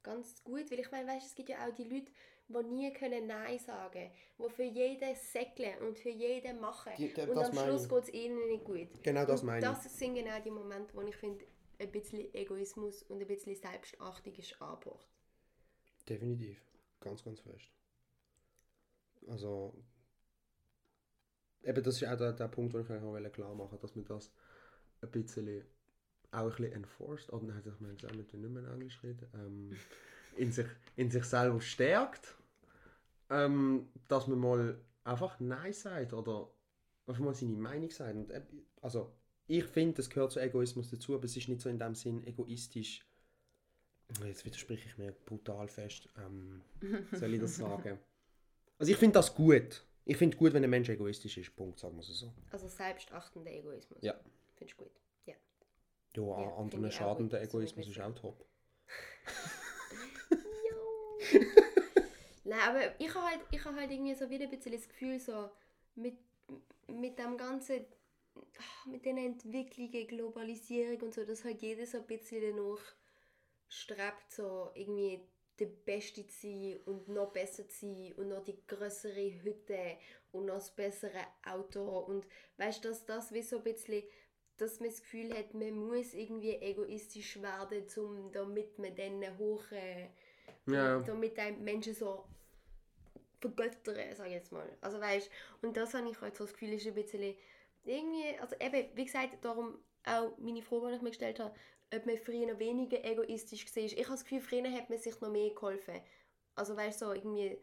ganz 0.03 0.43
gut, 0.45 0.71
weil 0.71 0.81
ich 0.81 0.91
meine, 0.91 1.09
weißt, 1.09 1.27
es 1.27 1.35
gibt 1.35 1.49
ja 1.49 1.67
auch 1.67 1.75
die 1.75 1.85
Leute, 1.85 2.13
die 2.47 2.63
nie 2.69 2.93
können 2.93 3.27
Nein 3.27 3.59
sagen 3.59 4.11
die 4.39 4.51
für 4.51 4.65
jeden 4.65 5.15
säckeln 5.17 5.79
und 5.79 5.99
für 5.99 6.11
jeden 6.11 6.61
machen. 6.61 6.93
Die- 6.99 7.13
die- 7.15 7.21
und 7.23 7.37
das 7.37 7.57
am 7.57 7.65
Schluss 7.65 7.89
geht 7.89 8.03
es 8.03 8.13
ihnen 8.13 8.47
nicht 8.49 8.65
gut. 8.65 9.03
Genau 9.03 9.25
das 9.25 9.41
und 9.41 9.47
meine 9.47 9.67
ich. 9.67 9.73
das 9.73 9.99
sind 9.99 10.15
genau 10.15 10.39
die 10.41 10.51
Momente, 10.51 10.95
wo 10.95 11.01
ich 11.01 11.17
finde, 11.17 11.47
ein 11.79 11.91
bisschen 11.91 12.33
Egoismus 12.35 13.03
und 13.05 13.21
ein 13.21 13.27
bisschen 13.27 13.57
Selbstachtung 13.57 14.35
ist 14.35 14.61
angebracht. 14.61 15.09
Definitiv. 16.07 16.61
Ganz, 17.01 17.25
ganz 17.25 17.41
fest. 17.41 17.71
Also, 19.27 19.75
eben 21.65 21.83
das 21.83 22.01
ist 22.01 22.09
auch 22.09 22.17
der, 22.17 22.33
der 22.33 22.49
Punkt, 22.49 22.75
den 22.75 22.83
ich 22.83 22.91
eigentlich 22.91 23.27
auch 23.27 23.33
klar 23.33 23.55
machen 23.55 23.79
dass 23.81 23.95
man 23.95 24.05
das 24.05 24.33
ein 25.03 25.11
bisschen 25.11 25.65
auch 26.31 26.41
ein 26.41 26.49
bisschen 26.49 26.73
enforced, 26.73 27.33
oder 27.33 27.45
nein, 27.45 27.63
ich 27.65 27.81
meine, 27.81 27.95
gesagt, 27.95 28.15
wir 28.17 28.41
nicht 28.41 28.51
mehr 28.51 28.65
in 28.65 28.73
Englisch 28.73 29.03
reden, 29.03 29.29
ähm, 29.35 29.77
in, 30.37 30.51
sich, 30.51 30.67
in 30.97 31.11
sich 31.11 31.25
selber 31.25 31.61
stärkt, 31.61 32.35
ähm, 33.31 33.89
dass 34.09 34.27
man 34.27 34.39
mal 34.39 34.81
einfach 35.05 35.39
Nein 35.39 35.73
sagt 35.73 36.13
oder 36.13 36.51
einfach 37.07 37.23
mal 37.23 37.35
seine 37.35 37.53
Meinung 37.53 37.91
sagt. 37.91 38.17
Und, 38.17 38.31
eben, 38.33 38.67
also, 38.81 39.13
ich 39.47 39.65
finde, 39.65 39.95
das 39.95 40.11
gehört 40.11 40.33
zu 40.33 40.41
Egoismus 40.41 40.91
dazu, 40.91 41.15
aber 41.15 41.25
es 41.25 41.37
ist 41.37 41.49
nicht 41.49 41.61
so 41.61 41.69
in 41.69 41.79
dem 41.79 41.95
Sinn 41.95 42.27
egoistisch, 42.27 43.07
Jetzt 44.25 44.45
widerspreche 44.45 44.89
ich 44.89 44.99
mir 44.99 45.13
brutal 45.13 45.69
fest. 45.69 46.09
Ähm, 46.17 46.63
soll 47.13 47.35
ich 47.35 47.41
das 47.41 47.57
sagen? 47.57 47.99
Also 48.79 48.93
ich 48.93 48.99
finde 48.99 49.15
das 49.15 49.35
gut. 49.35 49.85
Ich 50.07 50.17
finde 50.17 50.37
gut, 50.37 50.53
wenn 50.53 50.63
ein 50.63 50.71
Mensch 50.71 50.89
egoistisch 50.89 51.39
ist. 51.39 51.57
Punkt, 51.57 51.79
sagen 51.79 51.95
wir 51.97 52.01
es 52.01 52.09
so. 52.09 52.33
Also 52.51 52.69
selbstachtender 52.69 53.51
Egoismus. 53.51 54.03
Ja. 54.03 54.15
Findest 54.55 54.79
du 54.79 54.85
gut? 54.85 54.93
Ja. 55.25 55.35
Ja, 56.15 56.23
Ja, 56.23 56.33
an 56.33 56.43
finde 56.43 56.59
anderen 56.59 56.85
ich 56.87 56.95
schadender 56.95 57.43
Egoismus 57.43 57.89
ist 57.89 58.01
auch 58.01 58.15
top. 58.15 58.45
Ja. 61.33 61.41
Nein, 62.45 62.61
aber 62.69 63.01
ich 63.01 63.15
habe 63.15 63.27
halt, 63.27 63.41
ich 63.51 63.65
habe 63.65 63.77
halt 63.77 63.91
irgendwie 63.91 64.15
so 64.15 64.29
wieder 64.29 64.45
ein 64.45 64.51
bisschen 64.51 64.73
das 64.73 64.87
Gefühl, 64.87 65.19
so 65.19 65.51
mit, 65.95 66.19
mit 66.89 67.19
dem 67.19 67.39
ganzen, 67.39 67.87
ah, 68.37 68.89
mit 68.89 69.07
den 69.07 69.17
Entwicklungen, 69.17 70.07
Globalisierung 70.07 71.01
und 71.01 71.15
so, 71.15 71.25
dass 71.25 71.45
halt 71.45 71.63
jeder 71.63 71.87
so 71.87 71.99
ein 71.99 72.07
bisschen 72.07 72.43
danach 72.43 72.83
strebt, 73.69 74.31
so 74.31 74.71
irgendwie 74.75 75.21
der 75.59 75.67
Beste 75.67 76.27
zu 76.27 76.41
sein 76.49 76.81
und 76.87 77.09
noch 77.09 77.33
besser 77.33 77.69
zu 77.69 77.87
sein 77.87 78.13
und 78.17 78.29
noch 78.29 78.43
die 78.45 78.59
größere 78.67 79.43
Hütte 79.43 79.97
und 80.33 80.47
noch 80.47 80.55
das 80.57 80.75
bessere 80.75 81.21
Auto 81.47 82.01
und 82.01 82.27
weißt 82.59 82.85
du, 82.85 82.89
dass 82.89 83.05
das 83.07 83.33
wie 83.33 83.43
so 83.43 83.59
ein 83.59 83.65
bisschen 83.65 84.03
dass 84.57 84.79
man 84.79 84.89
das 84.89 85.03
Gefühl 85.03 85.37
hat, 85.37 85.53
man 85.53 85.75
muss 85.75 86.15
irgendwie 86.15 86.55
egoistisch 86.55 87.43
werden, 87.43 87.85
um, 87.97 88.31
damit 88.31 88.79
man 88.79 88.95
dann 88.95 89.39
hoch, 89.39 89.65
äh, 89.73 90.11
Ja. 90.67 91.01
damit 91.01 91.39
einem 91.39 91.65
Menschen 91.65 91.95
so 91.95 92.25
vergöttern, 93.41 94.15
sage 94.15 94.29
ich 94.29 94.35
jetzt 94.37 94.53
mal. 94.53 94.69
Also 94.81 95.01
weißt, 95.01 95.31
und 95.63 95.77
das 95.77 95.93
habe 95.95 96.09
ich 96.09 96.21
halt 96.21 96.37
so 96.37 96.45
das 96.45 96.53
Gefühl, 96.53 96.73
ist 96.73 96.87
ein 96.87 96.95
bisschen 96.95 97.35
irgendwie, 97.85 98.39
also 98.41 98.57
eben, 98.61 98.89
wie 98.97 99.05
gesagt, 99.05 99.45
darum 99.45 99.79
auch 100.05 100.37
meine 100.39 100.63
Frage, 100.63 100.89
die 100.91 100.97
ich 100.97 101.03
mir 101.03 101.11
gestellt 101.11 101.41
habe, 101.41 101.55
ob 101.97 102.07
man 102.07 102.19
früher 102.19 102.47
noch 102.47 102.59
weniger 102.59 103.05
egoistisch 103.05 103.67
war. 103.77 103.83
Ich 103.85 103.93
habe 103.99 104.11
das 104.11 104.25
Gefühl, 104.25 104.41
früher 104.41 104.71
hat 104.73 104.91
man 104.91 104.99
sich 104.99 105.21
noch 105.21 105.31
mehr 105.31 105.51
geholfen. 105.51 106.01
Also 106.57 106.77
weißt 106.77 107.01
so 107.01 107.13
irgendwie, 107.13 107.59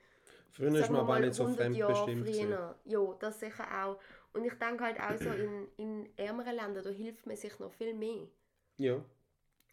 Früher 0.51 0.75
ist 0.75 0.89
man 0.89 1.01
aber 1.01 1.19
nicht 1.19 1.33
so 1.33 1.45
100 1.45 1.73
Jahre 1.75 1.95
fremdbestimmt. 1.95 2.27
früher. 2.27 2.79
Ja, 2.85 3.13
das 3.19 3.39
sicher 3.39 3.65
auch. 3.85 3.99
Und 4.33 4.45
ich 4.45 4.53
denke 4.53 4.83
halt 4.83 4.99
auch 4.99 5.17
so, 5.17 5.31
in, 5.31 5.67
in 5.77 6.09
ärmeren 6.17 6.55
Ländern, 6.55 6.83
da 6.83 6.89
hilft 6.89 7.25
man 7.25 7.35
sich 7.37 7.57
noch 7.59 7.71
viel 7.73 7.93
mehr. 7.93 8.27
Ja, 8.77 9.03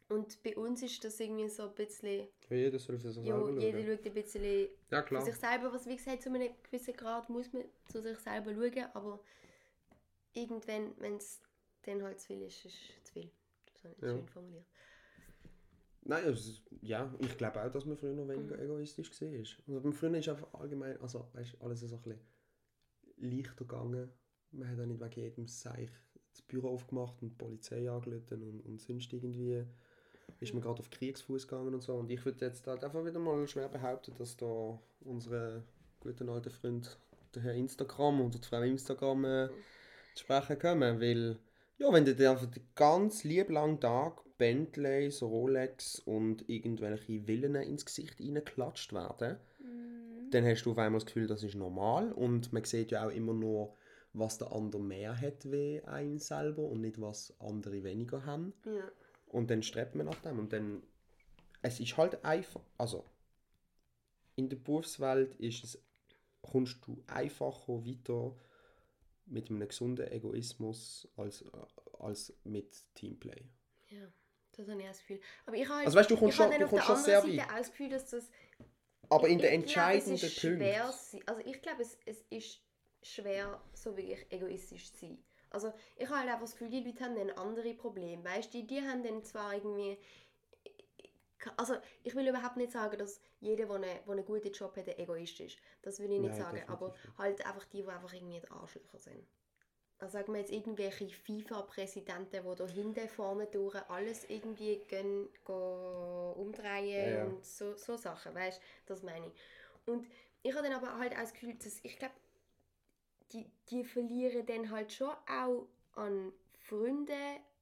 Und 0.08 0.42
bei 0.42 0.56
uns 0.56 0.82
ist 0.82 1.04
das 1.04 1.20
irgendwie 1.20 1.48
so 1.48 1.64
ein 1.64 1.74
bisschen, 1.74 2.28
für 2.46 2.54
jeden 2.56 2.78
soll 2.78 2.98
für 2.98 3.12
sich 3.12 3.24
ja, 3.24 3.36
selber 3.36 3.60
jeder 3.60 3.82
schaut 3.96 4.06
ein 4.06 4.14
bisschen 4.14 4.68
Ja, 4.90 5.02
für 5.02 5.08
klar. 5.08 5.22
sich 5.22 5.36
selber, 5.36 5.72
was 5.72 5.86
wie 5.86 5.96
gesagt, 5.96 6.22
zu 6.22 6.30
einem 6.30 6.50
gewissen 6.62 6.94
Grad 6.96 7.28
muss 7.28 7.52
man 7.52 7.64
zu 7.86 8.00
sich 8.00 8.18
selber 8.18 8.52
schauen, 8.54 8.86
aber 8.94 9.20
irgendwann, 10.32 10.94
wenn 10.98 11.16
es 11.16 11.40
dann 11.82 12.02
halt 12.02 12.20
zu 12.20 12.28
viel 12.28 12.42
ist, 12.42 12.64
ist 12.64 12.74
es 12.74 13.04
zu 13.04 13.12
viel. 13.12 13.30
Das 13.82 14.00
Ja. 14.00 14.14
schön 14.14 14.28
formuliert. 14.28 14.66
Nein, 16.02 16.24
ist, 16.24 16.62
ja, 16.80 17.12
ich 17.18 17.36
glaube 17.36 17.62
auch, 17.62 17.70
dass 17.70 17.84
man 17.84 17.96
früher 17.96 18.14
noch 18.14 18.28
weniger 18.28 18.56
Mhm. 18.56 18.62
egoistisch 18.62 19.10
war. 19.20 19.28
Also 19.28 19.80
beim 19.82 19.92
Früher 19.92 20.14
ist 20.14 20.28
einfach 20.28 20.52
allgemein, 20.54 20.98
also 21.00 21.28
weißt, 21.34 21.60
alles 21.60 21.80
so 21.80 21.86
ein 21.96 22.02
bisschen 22.02 22.20
leichter 23.18 23.54
gegangen. 23.56 24.10
Man 24.52 24.68
hat 24.68 24.80
auch 24.80 24.86
nicht 24.86 25.00
wegen 25.00 25.20
jedem 25.20 25.46
Seich 25.48 25.90
das 26.30 26.42
Büro 26.42 26.68
aufgemacht 26.70 27.20
und 27.20 27.28
die 27.28 27.34
Polizei 27.34 27.90
angerufen 27.90 28.42
und, 28.42 28.60
und 28.64 28.80
sonst 28.80 29.12
irgendwie 29.12 29.64
ist 30.40 30.54
man 30.54 30.62
gerade 30.62 30.80
auf 30.80 30.88
Kriegsfuß 30.90 31.46
gegangen 31.46 31.74
und 31.74 31.82
so. 31.82 31.96
Und 31.96 32.10
ich 32.10 32.24
würde 32.24 32.46
jetzt 32.46 32.66
halt 32.66 32.84
einfach 32.84 33.04
wieder 33.04 33.18
mal 33.18 33.46
schwer 33.46 33.68
behaupten, 33.68 34.14
dass 34.16 34.36
da 34.36 34.78
unsere 35.00 35.62
guten 36.00 36.28
alten 36.28 36.50
Freund, 36.50 36.98
der 37.34 37.42
Herr 37.42 37.54
Instagram 37.54 38.20
und 38.22 38.34
die 38.34 38.46
Frau 38.46 38.62
Instagram 38.62 39.24
äh, 39.24 39.48
zu 40.14 40.24
sprechen 40.24 40.58
kommen, 40.58 41.00
weil 41.00 41.36
ja, 41.78 41.92
wenn 41.92 42.04
dir 42.04 42.30
einfach 42.30 42.46
den 42.46 42.66
ganz 42.74 43.24
lieb 43.24 43.50
langen 43.50 43.80
Tag 43.80 44.22
Bentleys, 44.36 45.22
Rolex 45.22 46.00
und 46.00 46.48
irgendwelche 46.48 47.22
Villen 47.22 47.54
ins 47.56 47.84
Gesicht 47.84 48.20
reingeklatscht 48.20 48.92
werden, 48.92 49.38
dann 50.30 50.44
hast 50.44 50.64
du 50.64 50.72
auf 50.72 50.78
einmal 50.78 51.00
das 51.00 51.06
Gefühl, 51.06 51.26
das 51.26 51.42
ist 51.42 51.54
normal 51.54 52.12
und 52.12 52.52
man 52.52 52.64
sieht 52.64 52.90
ja 52.90 53.06
auch 53.06 53.10
immer 53.10 53.32
nur, 53.32 53.74
was 54.12 54.38
der 54.38 54.52
andere 54.52 54.82
mehr 54.82 55.18
hat 55.18 55.50
wie 55.50 55.82
ein 55.84 56.18
selber 56.18 56.62
und 56.62 56.80
nicht, 56.80 57.00
was 57.00 57.34
andere 57.40 57.82
weniger 57.84 58.24
haben. 58.24 58.52
Ja. 58.64 58.90
Und 59.26 59.50
dann 59.50 59.62
strebt 59.62 59.94
man 59.94 60.06
nach 60.06 60.20
dem 60.22 60.38
und 60.38 60.52
dann, 60.52 60.82
es 61.62 61.80
ist 61.80 61.96
halt 61.96 62.24
einfach, 62.24 62.62
also 62.76 63.04
in 64.36 64.48
der 64.48 64.56
Berufswelt 64.56 65.34
ist 65.36 65.64
es, 65.64 65.82
kommst 66.42 66.78
du 66.86 67.02
einfacher 67.06 67.84
weiter 67.84 68.34
mit 69.30 69.50
einem 69.50 69.66
gesunden 69.68 70.10
Egoismus 70.10 71.08
als, 71.16 71.44
als 71.98 72.32
mit 72.44 72.84
Teamplay. 72.94 73.44
ja, 73.88 74.12
das 74.52 74.68
habe 74.68 74.80
ich 74.80 74.84
auch 74.86 74.90
das 74.90 74.98
Gefühl. 75.00 75.20
Aber 75.46 75.56
ich 75.56 75.68
habe, 75.68 75.84
Also 75.86 75.98
weißt 75.98 76.10
du, 76.10 76.16
kommst 76.16 76.36
schon- 76.36 76.50
du 76.50 76.58
kommst 76.66 76.72
der 76.72 76.82
schon 76.82 76.96
sehr 77.04 77.22
weit. 77.24 77.48
auch 77.50 77.58
das 77.58 77.70
Gefühl, 77.70 77.88
dass 77.90 78.10
das 78.10 78.30
Aber 79.08 79.28
in 79.28 79.38
es 79.40 79.46
entscheidenden 79.46 80.18
Punkten. 80.20 80.62
Also 81.26 81.40
ich 81.44 81.62
glaube, 81.62 81.82
es, 81.82 81.98
es 82.04 82.22
ist 82.30 82.60
schwer, 83.02 83.62
so 83.74 83.96
wirklich 83.96 84.26
egoistisch 84.30 84.92
zu 84.92 84.98
sein. 85.06 85.24
Also 85.50 85.72
ich 85.96 86.06
habe 86.08 86.18
halt 86.18 86.28
einfach 86.28 86.42
das 86.42 86.52
Gefühl, 86.52 86.68
die 86.70 86.82
Leute 86.84 87.04
haben 87.04 87.14
dann 87.16 87.30
andere 87.30 87.72
Probleme. 87.74 88.22
Weißt 88.24 88.52
du, 88.52 88.58
die, 88.58 88.66
die 88.66 88.80
haben 88.82 89.02
dann 89.02 89.22
zwar 89.24 89.54
irgendwie... 89.54 89.96
Also 91.56 91.76
ich 92.02 92.14
will 92.14 92.28
überhaupt 92.28 92.56
nicht 92.56 92.72
sagen, 92.72 92.98
dass 92.98 93.20
jeder, 93.40 93.66
der 93.66 93.76
einen, 93.76 93.82
der 94.04 94.12
einen 94.12 94.24
guten 94.24 94.52
Job 94.52 94.76
hat, 94.76 94.88
ein 94.88 94.98
Egoist 94.98 95.40
ist. 95.40 95.58
Das 95.82 96.00
will 96.00 96.10
ich 96.12 96.20
nicht 96.20 96.36
Nein, 96.36 96.38
sagen. 96.38 96.62
Aber 96.68 96.88
nicht. 96.88 97.18
halt 97.18 97.46
einfach 97.46 97.64
die, 97.66 97.82
die 97.82 97.88
einfach 97.88 98.12
irgendwie 98.12 98.40
die 98.40 98.50
Arschlöcher 98.50 98.98
sind. 98.98 99.26
Also 100.00 100.12
sagen 100.12 100.32
wir 100.32 100.40
jetzt 100.40 100.52
irgendwelche 100.52 101.08
FIFA-Präsidenten, 101.08 102.42
die 102.44 102.54
da 102.56 102.66
hinten 102.68 103.08
vorne 103.08 103.46
durch 103.46 103.74
alles 103.88 104.24
irgendwie 104.28 104.76
gehen, 104.86 105.28
gehen 105.44 106.32
umdrehen 106.34 106.86
Ja, 106.88 107.08
ja. 107.08 107.24
und 107.24 107.44
so, 107.44 107.76
so 107.76 107.96
Sachen, 107.96 108.34
weißt 108.34 108.58
du, 108.60 108.62
das 108.86 109.02
meine 109.02 109.26
ich. 109.26 109.32
Und 109.86 110.06
ich 110.42 110.54
habe 110.54 110.68
dann 110.68 110.76
aber 110.82 110.98
halt 110.98 111.14
auch 111.14 111.20
das 111.20 111.32
Gefühl, 111.32 111.54
dass 111.54 111.80
ich 111.82 111.98
glaube, 111.98 112.14
die, 113.32 113.50
die 113.70 113.84
verlieren 113.84 114.46
dann 114.46 114.70
halt 114.70 114.92
schon 114.92 115.10
auch 115.28 115.66
an 115.94 116.32
Freunde, 116.58 117.14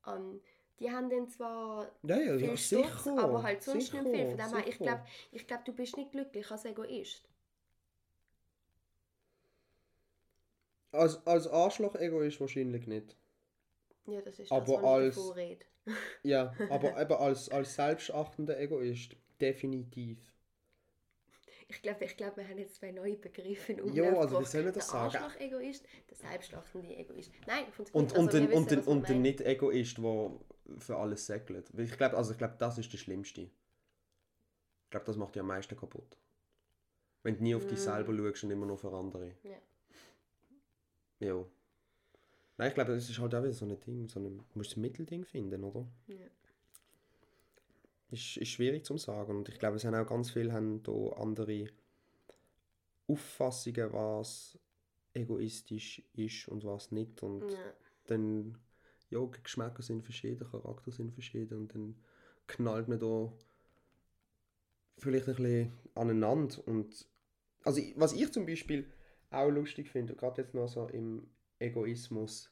an 0.02 0.40
die 0.80 0.90
haben 0.90 1.10
dann 1.10 1.28
zwar 1.28 1.90
Ja, 2.02 2.16
ja, 2.16 2.38
viel 2.38 2.48
ja 2.48 2.56
sicher. 2.56 3.18
aber 3.18 3.42
halt 3.42 3.62
sonst 3.62 3.92
sicher, 3.92 4.02
nicht 4.02 4.10
viel. 4.10 4.26
Von 4.26 4.36
dem 4.38 4.54
her, 4.54 4.66
ich 4.66 4.80
glaube, 4.82 5.02
ich 5.32 5.46
glaub, 5.46 5.64
du 5.64 5.72
bist 5.74 5.96
nicht 5.96 6.12
glücklich 6.12 6.50
als 6.50 6.64
Egoist. 6.64 7.28
Als, 10.90 11.24
als 11.28 11.46
Arschloch-Egoist 11.46 12.40
wahrscheinlich 12.40 12.88
nicht. 12.88 13.16
Ja, 14.06 14.20
das 14.22 14.38
ist 14.38 14.50
Aber 14.50 14.66
das, 14.66 14.84
als- 14.84 15.16
ich 15.16 15.16
davor 15.16 15.36
rede. 15.36 15.66
Ja, 16.22 16.56
aber 16.68 17.00
eben 17.00 17.14
als, 17.14 17.48
als 17.50 17.74
selbstachtender 17.76 18.58
Egoist 18.60 19.16
definitiv. 19.40 20.18
Ich 21.68 21.80
glaube, 21.82 22.04
ich 22.04 22.16
glaub, 22.16 22.36
wir 22.36 22.48
haben 22.48 22.58
jetzt 22.58 22.74
zwei 22.76 22.90
neue 22.92 23.16
Begriffe 23.16 23.72
in 23.74 23.78
Ja, 23.92 24.14
also 24.16 24.38
wie 24.40 24.44
gebracht. 24.44 24.46
soll 24.46 24.64
man 24.64 24.72
das 24.72 24.74
der 24.74 24.82
sagen? 24.82 25.16
Arschloch-Egoist, 25.20 25.84
der 26.10 26.16
selbstlachtende 26.16 26.96
Egoist. 26.96 27.30
Nein, 27.46 27.64
ich 27.68 27.74
finde 27.74 27.90
es 27.90 27.92
Und, 27.92 28.12
gut. 28.12 28.14
und, 28.14 28.26
Also, 28.26 28.38
den, 28.38 28.48
wir 28.48 28.50
und, 28.52 28.70
wissen, 28.70 28.70
den, 28.70 28.86
wir 28.86 28.86
und 28.86 29.08
den. 29.08 29.22
Nicht-Egoist, 29.22 29.98
der 29.98 30.30
für 30.78 30.96
alles 30.96 31.26
segelt. 31.26 31.70
Ich 31.76 31.96
glaube, 31.96 32.16
also 32.16 32.32
ich 32.32 32.38
das 32.38 32.78
ist 32.78 32.92
das 32.92 33.00
Schlimmste. 33.00 33.42
Ich 33.42 34.90
glaube, 34.90 35.06
das 35.06 35.16
macht 35.16 35.34
dich 35.34 35.40
am 35.40 35.48
meisten 35.48 35.76
kaputt. 35.76 36.16
Wenn 37.22 37.36
du 37.36 37.42
nie 37.42 37.54
auf 37.54 37.66
dich 37.66 37.80
selber 37.80 38.16
schaust 38.16 38.44
und 38.44 38.50
immer 38.52 38.66
nur 38.66 38.78
für 38.78 38.92
andere. 38.92 39.34
Mm. 39.42 39.46
Ja. 39.48 39.58
Ja. 41.18 41.44
Nein, 42.58 42.68
ich 42.68 42.74
glaube, 42.74 42.94
das 42.94 43.10
ist 43.10 43.18
halt 43.18 43.34
auch 43.34 43.42
wieder 43.42 43.52
so 43.52 43.66
ein 43.66 43.80
Ding. 43.80 44.08
So 44.08 44.20
ein, 44.20 44.38
du 44.38 44.44
musst 44.54 44.76
ein 44.76 44.80
Mittelding 44.80 45.24
finden, 45.24 45.64
oder? 45.64 45.86
Ja. 46.06 46.16
Ist, 48.10 48.36
ist 48.36 48.48
schwierig 48.48 48.84
zu 48.84 48.96
sagen. 48.96 49.36
Und 49.38 49.48
ich 49.48 49.58
glaube, 49.58 49.76
es 49.76 49.84
haben 49.84 49.94
auch 49.94 50.06
ganz 50.06 50.30
viele 50.30 50.52
haben 50.52 50.82
da 50.82 50.92
andere 51.16 51.68
Auffassungen, 53.08 53.92
was 53.92 54.58
egoistisch 55.12 56.02
ist 56.14 56.48
und 56.48 56.64
was 56.64 56.92
nicht. 56.92 57.22
Und 57.22 57.50
Ja. 57.50 57.72
dann, 58.06 58.58
ja, 59.10 59.24
Geschmäcker 59.42 59.82
sind 59.82 60.02
verschieden, 60.02 60.48
Charakter 60.50 60.90
sind 60.90 61.12
verschieden 61.12 61.58
und 61.58 61.74
dann 61.74 61.96
knallt 62.46 62.88
man 62.88 62.98
da 62.98 63.32
vielleicht 64.98 65.28
ein 65.28 65.34
bisschen 65.36 65.72
aneinander. 65.94 66.66
Und, 66.66 67.06
also 67.62 67.80
was 67.96 68.12
ich 68.12 68.32
zum 68.32 68.46
Beispiel 68.46 68.90
auch 69.30 69.50
lustig 69.50 69.88
finde, 69.88 70.14
gerade 70.14 70.42
jetzt 70.42 70.54
noch 70.54 70.68
so 70.68 70.86
im 70.88 71.28
Egoismus 71.58 72.50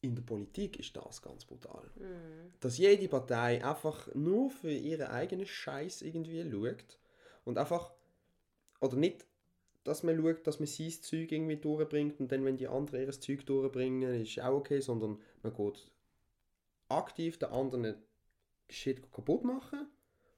in 0.00 0.14
der 0.14 0.22
Politik 0.22 0.78
ist 0.78 0.94
das 0.96 1.22
ganz 1.22 1.44
brutal. 1.46 1.90
Mhm. 1.96 2.52
Dass 2.60 2.76
jede 2.76 3.08
Partei 3.08 3.64
einfach 3.64 4.14
nur 4.14 4.50
für 4.50 4.70
ihren 4.70 5.06
eigenen 5.06 5.46
Scheiß 5.46 6.02
irgendwie 6.02 6.42
schaut 6.50 6.98
und 7.44 7.56
einfach, 7.56 7.92
oder 8.80 8.96
nicht, 8.96 9.26
dass 9.84 10.02
man 10.02 10.16
schaut, 10.16 10.46
dass 10.46 10.58
man 10.58 10.66
sein 10.66 10.90
Zeug 10.90 11.30
irgendwie 11.30 11.56
durchbringt 11.56 12.18
und 12.18 12.32
dann, 12.32 12.44
wenn 12.44 12.56
die 12.56 12.68
anderen 12.68 13.02
ihr 13.02 13.12
Zeug 13.12 13.44
durchbringen, 13.46 14.22
ist 14.22 14.40
auch 14.40 14.54
okay, 14.54 14.80
sondern 14.80 15.20
man 15.42 15.54
geht 15.54 15.90
aktiv 16.88 17.38
den 17.38 17.50
anderen 17.50 17.96
Shit 18.70 19.12
kaputt 19.12 19.44
machen 19.44 19.86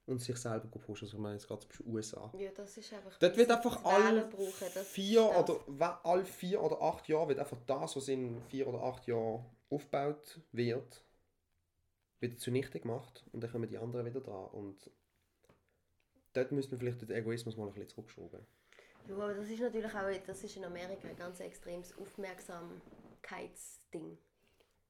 und 0.06 0.20
sich 0.20 0.36
selber 0.36 0.66
pushen. 0.66 1.06
Also 1.06 1.16
ich 1.16 1.22
meine 1.22 1.34
jetzt 1.34 1.46
gerade 1.46 1.60
zum 1.60 1.68
Beispiel 1.68 1.86
USA. 1.86 2.32
ja, 2.38 2.50
das 2.50 2.76
ist 2.76 2.92
einfach... 2.92 3.18
Dort 3.18 3.36
wird 3.36 3.50
einfach 3.50 3.84
alle 3.84 4.28
vier, 4.84 5.22
oder, 5.24 6.00
alle 6.04 6.24
vier 6.24 6.62
oder 6.62 6.82
acht 6.82 7.08
Jahre 7.08 7.28
wird 7.28 7.38
einfach 7.38 7.58
das, 7.66 7.96
was 7.96 8.08
in 8.08 8.40
vier 8.48 8.66
oder 8.66 8.82
acht 8.82 9.06
Jahren 9.06 9.44
aufgebaut 9.70 10.40
wird, 10.52 11.04
wieder 12.20 12.36
zunichte 12.36 12.80
gemacht 12.80 13.24
und 13.32 13.42
dann 13.42 13.50
kommen 13.50 13.68
die 13.68 13.78
anderen 13.78 14.06
wieder 14.06 14.20
dran. 14.20 14.46
Und 14.50 14.90
dort 16.32 16.50
müssen 16.52 16.72
wir 16.72 16.78
vielleicht 16.78 17.02
den 17.02 17.10
Egoismus 17.10 17.56
mal 17.56 17.66
ein 17.66 17.72
bisschen 17.72 17.88
zurückschrauben. 17.88 18.40
Ja, 19.08 19.14
aber 19.14 19.34
das 19.34 19.48
ist 19.48 19.60
natürlich 19.60 19.94
auch, 19.94 20.10
das 20.26 20.42
ist 20.44 20.56
in 20.56 20.64
Amerika 20.64 21.08
ein 21.08 21.16
ganz 21.16 21.40
extremes 21.40 21.96
Aufmerksamkeitsding. 21.98 24.18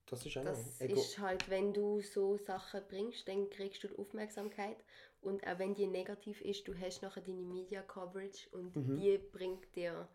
Das 0.09 0.25
ist 0.25 0.37
auch 0.39 0.45
Das 0.45 0.81
Ego 0.81 0.95
ist 0.95 1.19
halt, 1.19 1.51
wenn 1.51 1.75
du 1.75 2.01
so 2.01 2.37
Sachen 2.37 2.81
bringst, 2.89 3.27
dann 3.29 3.51
kriegst 3.51 3.83
du 3.83 3.89
die 3.89 3.99
Aufmerksamkeit. 3.99 4.77
Und 5.21 5.45
auch 5.47 5.59
wenn 5.59 5.75
die 5.75 5.89
negativ 5.89 6.41
ist, 6.43 6.67
du 6.69 6.79
hast 6.79 7.03
nachher 7.03 7.23
deine 7.23 7.43
Media 7.43 7.83
Coverage 7.83 8.49
und 8.53 8.75
Mhm. 8.77 9.01
die 9.01 9.19
bringt 9.19 9.75
dir. 9.75 10.09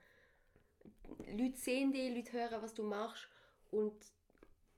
Leute 1.27 1.57
sehen 1.57 1.91
dich, 1.91 2.15
Leute 2.15 2.31
hören, 2.31 2.61
was 2.61 2.73
du 2.73 2.83
machst 2.83 3.27
und 3.71 3.93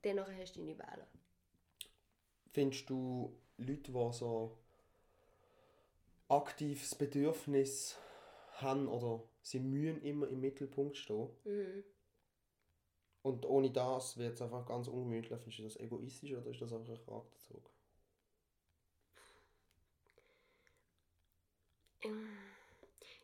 danach 0.02 0.28
hast 0.40 0.56
du 0.56 0.62
deine 0.62 0.80
Wähler. 0.80 1.06
Findest 2.52 2.90
du 2.90 3.38
Leute, 3.58 3.92
die 3.92 4.12
so 4.14 4.58
aktives 6.28 6.96
Bedürfnis 6.96 7.98
haben 8.54 8.88
oder 8.88 9.24
sie 9.42 9.60
mühen 9.60 10.02
immer 10.02 10.28
im 10.30 10.42
Mittelpunkt 10.42 10.98
stehen 10.98 11.30
Mhm. 11.46 11.84
und 13.24 13.46
ohne 13.48 13.72
das 13.72 14.18
wird 14.18 14.36
es 14.36 14.42
einfach 14.44 14.66
ganz 14.68 14.88
ungemütlich. 14.88 15.40
Findest 15.40 15.60
du 15.60 15.64
das 15.64 15.76
egoistisch 15.78 16.34
oder 16.34 16.46
ist 16.52 16.62
das 16.62 16.72
einfach 16.74 16.94
ein 16.94 17.06
Charakterzug? 17.06 17.70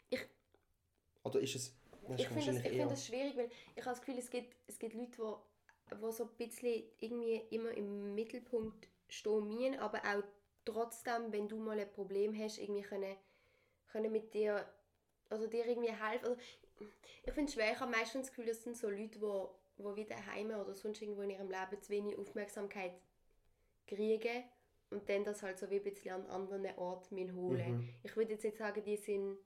Ich, 0.09 0.19
Oder 1.23 1.39
ist 1.39 1.55
es... 1.55 1.67
ist 1.67 1.75
ich 2.15 2.27
finde 2.29 2.51
das, 2.53 2.65
ich 2.65 2.73
find 2.73 2.91
das 2.91 3.05
schwierig, 3.05 3.35
weil 3.37 3.49
ich 3.75 3.85
habe 3.85 3.91
das 3.95 4.01
Gefühl, 4.01 4.17
es 4.19 4.29
gibt, 4.29 4.55
es 4.67 4.79
gibt 4.79 4.93
Leute, 4.93 5.11
die, 5.91 5.95
die 5.95 6.11
so 6.11 6.23
ein 6.23 6.29
bisschen 6.37 6.83
irgendwie 6.99 7.35
immer 7.51 7.71
im 7.71 8.13
Mittelpunkt 8.15 8.87
stehen 9.07 9.47
müssen, 9.47 9.79
aber 9.79 9.99
auch 9.99 10.23
trotzdem, 10.65 11.31
wenn 11.31 11.47
du 11.47 11.57
mal 11.57 11.79
ein 11.79 11.91
Problem 11.91 12.37
hast, 12.37 12.57
irgendwie 12.57 12.81
können, 12.81 13.15
können 13.91 14.11
mit 14.11 14.33
dir 14.33 14.65
oder 15.29 15.47
dir 15.47 15.65
irgendwie 15.65 15.91
helfen. 15.91 16.29
Also, 16.29 16.37
ich 17.25 17.33
finde 17.33 17.49
es 17.49 17.53
schwer, 17.53 17.71
ich 17.73 17.79
habe 17.79 17.91
meistens 17.91 18.27
das 18.27 18.29
Gefühl, 18.29 18.47
das 18.47 18.63
sind 18.63 18.75
so 18.75 18.89
Leute, 18.89 19.19
die, 19.19 19.83
die 19.83 19.95
wieder 19.95 20.25
heim 20.27 20.51
oder 20.51 20.73
sonst 20.73 21.01
irgendwo 21.01 21.21
in 21.21 21.31
ihrem 21.31 21.49
Leben 21.49 21.81
zu 21.81 21.89
wenig 21.89 22.17
Aufmerksamkeit 22.17 22.93
kriegen 23.87 24.43
und 24.89 25.07
dann 25.09 25.23
das 25.23 25.43
halt 25.43 25.59
so 25.59 25.69
wie 25.69 25.77
ein 25.77 25.83
bisschen 25.83 26.15
an 26.15 26.25
anderen 26.27 26.77
Ort 26.77 27.11
müssen 27.11 27.35
holen. 27.35 27.77
Mhm. 27.77 27.89
Ich 28.03 28.15
würde 28.15 28.33
jetzt 28.33 28.43
nicht 28.43 28.57
sagen, 28.57 28.83
die 28.83 28.97
sind 28.97 29.37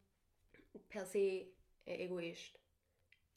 per 0.90 1.06
se 1.06 1.48
ein 1.86 2.00
Egoist. 2.00 2.60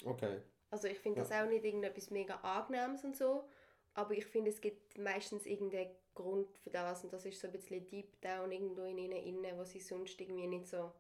Okay. 0.05 0.41
Also 0.71 0.89
ich 0.89 0.99
finde 0.99 1.21
das 1.21 1.33
auch 1.33 1.47
nicht 1.47 1.65
irgendetwas 1.65 2.11
mega 2.11 2.37
angenehmes 2.37 3.05
und 3.05 3.17
so, 3.17 3.49
aber 3.95 4.13
ich 4.13 4.27
finde, 4.27 4.51
es 4.51 4.61
gibt 4.61 4.99
meistens 4.99 5.47
irgendeinen 5.47 5.91
Grund 6.15 6.59
für 6.59 6.71
das 6.71 7.05
und 7.05 7.13
das 7.13 7.25
ist 7.25 7.41
so 7.41 7.47
ein 7.47 7.53
bisschen 7.53 7.87
deep 7.87 8.21
down 8.21 8.51
irgendwo 8.51 8.83
in 8.83 8.99
ihnen 8.99 9.23
innen, 9.23 9.59
wo 9.59 9.65
sie 9.65 9.81
sonst 9.81 10.21
irgendwie 10.21 10.47
nicht 10.47 10.67
so 10.67 10.93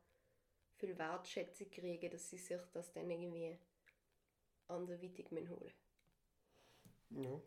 viel 0.76 0.96
Wertschätzung 0.98 1.70
kriegen, 1.70 2.10
dass 2.10 2.30
sie 2.30 2.38
sich 2.38 2.60
das 2.72 2.92
dann 2.92 3.10
irgendwie 3.10 3.58
anderweitig 4.68 5.30
holen 5.30 5.72
Ja. 7.10 7.40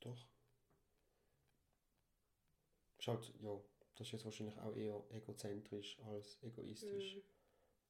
Doch. 0.00 0.28
Ist 2.98 3.08
halt, 3.08 3.34
ja, 3.40 3.60
das 3.96 4.06
ist 4.06 4.12
jetzt 4.12 4.24
wahrscheinlich 4.24 4.58
auch 4.58 4.74
eher 4.74 5.04
egozentrisch 5.10 5.98
als 6.00 6.42
egoistisch. 6.42 7.16
Mhm. 7.16 7.22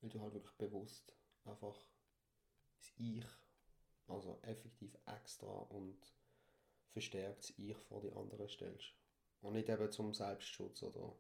Weil 0.01 0.11
du 0.11 0.21
halt 0.21 0.35
wirklich 0.35 0.57
bewusst 0.57 1.15
einfach 1.45 1.79
das 2.79 2.93
Ich, 2.97 3.25
also 4.09 4.39
effektiv 4.43 4.99
extra 5.07 5.47
und 5.47 5.99
verstärktes 6.91 7.57
Ich 7.59 7.77
vor 7.77 8.03
die 8.03 8.13
anderen 8.13 8.49
stellst. 8.49 8.95
Und 9.41 9.55
nicht 9.55 9.69
eben 9.69 9.91
zum 9.91 10.13
Selbstschutz 10.13 10.83
oder... 10.83 11.17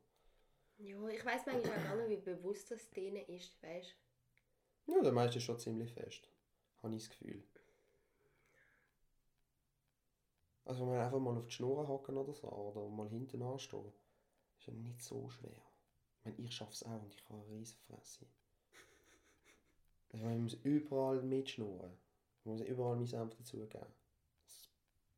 Ja, 0.78 1.08
ich 1.08 1.24
weiß 1.24 1.46
manchmal 1.46 1.82
gar 1.82 1.96
nicht, 1.96 2.10
wie 2.10 2.32
bewusst 2.32 2.70
das 2.70 2.90
denen 2.90 3.24
ist, 3.26 3.62
weißt 3.62 3.94
Ja, 4.86 5.00
der 5.02 5.12
meiste 5.12 5.38
ist 5.38 5.44
schon 5.44 5.58
ziemlich 5.58 5.92
fest. 5.92 6.28
Habe 6.82 6.94
ich 6.94 7.02
das 7.02 7.10
Gefühl. 7.10 7.44
Also 10.64 10.86
wenn 10.86 10.92
wir 10.92 11.04
einfach 11.04 11.18
mal 11.18 11.36
auf 11.36 11.46
die 11.46 11.52
Schnur 11.52 11.86
hocken 11.86 12.16
oder 12.16 12.32
so, 12.34 12.48
oder 12.48 12.88
mal 12.88 13.08
hinten 13.08 13.42
anstehen, 13.42 13.92
ist 14.58 14.66
ja 14.66 14.72
nicht 14.72 15.02
so 15.02 15.28
schwer. 15.28 15.50
Ich 15.50 16.24
meine, 16.24 16.38
ich 16.38 16.54
schaffe 16.54 16.72
es 16.72 16.84
auch 16.84 17.02
und 17.02 17.12
ich 17.12 17.24
habe 17.28 17.42
eine 17.42 17.58
riesen 17.58 17.78
Fresse. 17.80 18.26
Also 20.12 20.28
ich 20.28 20.38
muss 20.38 20.54
überall 20.62 21.22
mitschnurren. 21.22 21.92
Ich 22.40 22.46
muss 22.46 22.60
überall 22.60 22.96
mein 22.96 23.06
Senf 23.06 23.34
dazugeben. 23.34 23.92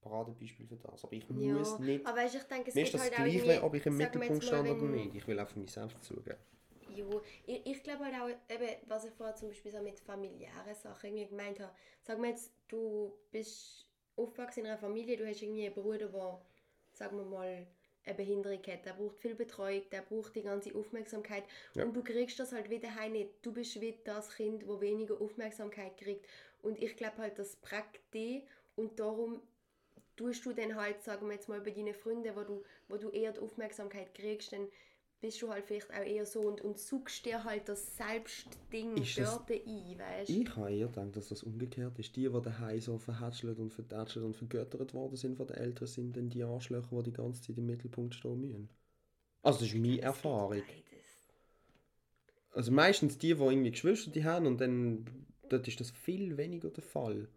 Paradebeispiel 0.04 0.66
für 0.66 0.76
das. 0.76 1.04
Aber 1.04 1.12
ich 1.12 1.24
Ja, 1.28 1.54
muss 1.54 1.78
nicht... 1.78 2.06
Aber 2.06 2.18
weißt, 2.18 2.34
ich 2.34 2.42
denke, 2.44 2.68
es 2.68 2.74
Mir 2.74 2.82
ist 2.82 2.94
das 2.94 3.00
halt 3.00 3.12
auch 3.12 3.16
gleich, 3.16 3.34
irgendwie, 3.34 3.58
ob 3.58 3.74
ich 3.74 3.86
im 3.86 3.96
Mittelpunkt 3.96 4.44
stehe 4.44 4.60
oder 4.60 4.82
nicht. 4.82 5.14
Ich 5.14 5.26
will 5.26 5.38
einfach 5.38 5.56
mein 5.56 5.68
Senf 5.68 5.94
dazugeben. 5.94 6.38
Ja, 6.94 7.04
ich, 7.46 7.66
ich 7.66 7.82
glaube 7.82 8.04
halt 8.04 8.14
auch, 8.14 8.54
eben, 8.54 8.68
was 8.86 9.04
ich 9.04 9.12
vorher 9.12 9.34
zum 9.34 9.48
Beispiel 9.48 9.72
so 9.72 9.80
mit 9.80 9.98
familiären 9.98 10.74
Sachen 10.74 11.06
irgendwie 11.08 11.26
gemeint 11.26 11.58
habe. 11.58 11.72
Sag 12.02 12.18
mal 12.18 12.30
jetzt, 12.30 12.52
du 12.68 13.12
bist 13.32 13.88
aufgewachsen 14.16 14.60
in 14.60 14.66
einer 14.66 14.78
Familie, 14.78 15.16
du 15.16 15.26
hast 15.26 15.42
irgendwie 15.42 15.66
einen 15.66 15.74
Bruder, 15.74 16.08
der, 16.08 16.40
sagen 16.92 17.16
wir 17.16 17.24
mal, 17.24 17.66
eine 18.04 18.14
Behinderung 18.14 18.58
hat. 18.58 18.84
Der 18.84 18.92
braucht 18.92 19.18
viel 19.18 19.34
Betreuung, 19.34 19.82
der 19.90 20.02
braucht 20.02 20.36
die 20.36 20.42
ganze 20.42 20.74
Aufmerksamkeit. 20.74 21.44
Ja. 21.74 21.84
Und 21.84 21.94
du 21.94 22.04
kriegst 22.04 22.38
das 22.38 22.52
halt 22.52 22.70
wieder 22.70 22.94
heim 22.94 23.12
nicht. 23.12 23.30
Du 23.42 23.52
bist 23.52 23.80
wie 23.80 23.98
das 24.04 24.34
Kind, 24.36 24.62
das 24.62 24.80
weniger 24.80 25.20
Aufmerksamkeit 25.20 25.96
kriegt. 25.96 26.26
Und 26.62 26.80
ich 26.82 26.96
glaube 26.96 27.18
halt, 27.18 27.38
das 27.38 27.56
prägt 27.56 28.14
dich 28.14 28.42
und 28.76 28.98
darum 29.00 29.40
tust 30.16 30.44
du 30.46 30.52
dann 30.52 30.76
halt, 30.76 31.02
sagen 31.02 31.26
wir 31.26 31.34
jetzt 31.34 31.48
mal, 31.48 31.60
bei 31.60 31.70
deinen 31.70 31.94
Freunden, 31.94 32.34
wo 32.36 32.42
du, 32.44 32.62
wo 32.88 32.96
du 32.96 33.10
eher 33.10 33.32
die 33.32 33.40
Aufmerksamkeit 33.40 34.14
kriegst, 34.14 34.52
dann 34.52 34.68
bist 35.20 35.40
du 35.40 35.48
halt 35.48 35.64
vielleicht 35.64 35.90
auch 35.90 36.04
eher 36.04 36.26
so 36.26 36.40
und, 36.40 36.60
und 36.60 36.78
suchst 36.78 37.24
dir 37.24 37.44
halt 37.44 37.68
das 37.68 37.96
Selbstding 37.96 38.96
Ist 38.98 39.16
das- 39.18 39.36
dort 39.38 39.50
ein, 39.50 39.98
weißt 39.98 40.28
Ich 40.30 40.56
habe 40.56 40.70
eher 40.72 40.86
gedacht, 40.88 41.16
dass 41.16 41.28
das 41.28 41.42
umgekehrt 41.42 41.98
ist. 41.98 42.14
Die, 42.16 42.28
die 42.28 42.42
daheim 42.42 42.80
so 42.80 42.98
verhätschelt 42.98 43.58
und 43.58 43.72
vertätschelt 43.72 44.24
und 44.24 44.36
vergöttert 44.36 44.92
worden 44.92 45.16
sind 45.16 45.36
von 45.36 45.46
den 45.46 45.56
Eltern, 45.56 45.86
sind 45.88 46.16
dann 46.16 46.28
die 46.28 46.44
Arschlöcher, 46.44 46.96
die 46.98 47.10
die 47.10 47.12
ganze 47.16 47.40
Zeit 47.42 47.56
im 47.56 47.66
Mittelpunkt 47.66 48.14
stehen 48.14 48.40
müssen. 48.40 48.68
Also 49.42 49.60
das 49.60 49.68
ist 49.68 49.74
meine 49.76 50.00
Erfahrung. 50.02 50.60
Beides. 50.60 51.30
Also 52.52 52.70
meistens 52.70 53.18
die, 53.18 53.34
die 53.34 53.40
irgendwie 53.42 53.70
Geschwister 53.72 54.10
die 54.10 54.24
haben 54.24 54.46
und 54.46 54.60
dann 54.60 55.06
dort 55.48 55.66
ist 55.66 55.80
das 55.80 55.90
viel 55.90 56.36
weniger 56.36 56.70
der 56.70 56.84
Fall. 56.84 57.28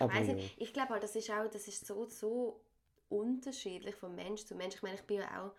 Ich 0.00 0.14
weiß 0.14 0.28
ja. 0.28 0.34
nicht, 0.34 0.54
ich 0.58 0.72
glaube 0.72 0.90
halt, 0.90 1.02
das 1.02 1.16
ist 1.16 1.30
auch, 1.30 1.48
das 1.48 1.68
ist 1.68 1.86
so, 1.86 2.04
so 2.06 2.60
unterschiedlich 3.08 3.94
von 3.94 4.14
Mensch 4.14 4.44
zu 4.44 4.54
Mensch. 4.54 4.76
Ich 4.76 4.82
meine, 4.82 4.94
ich 4.94 5.02
bin 5.02 5.18
ja 5.18 5.44
auch 5.44 5.52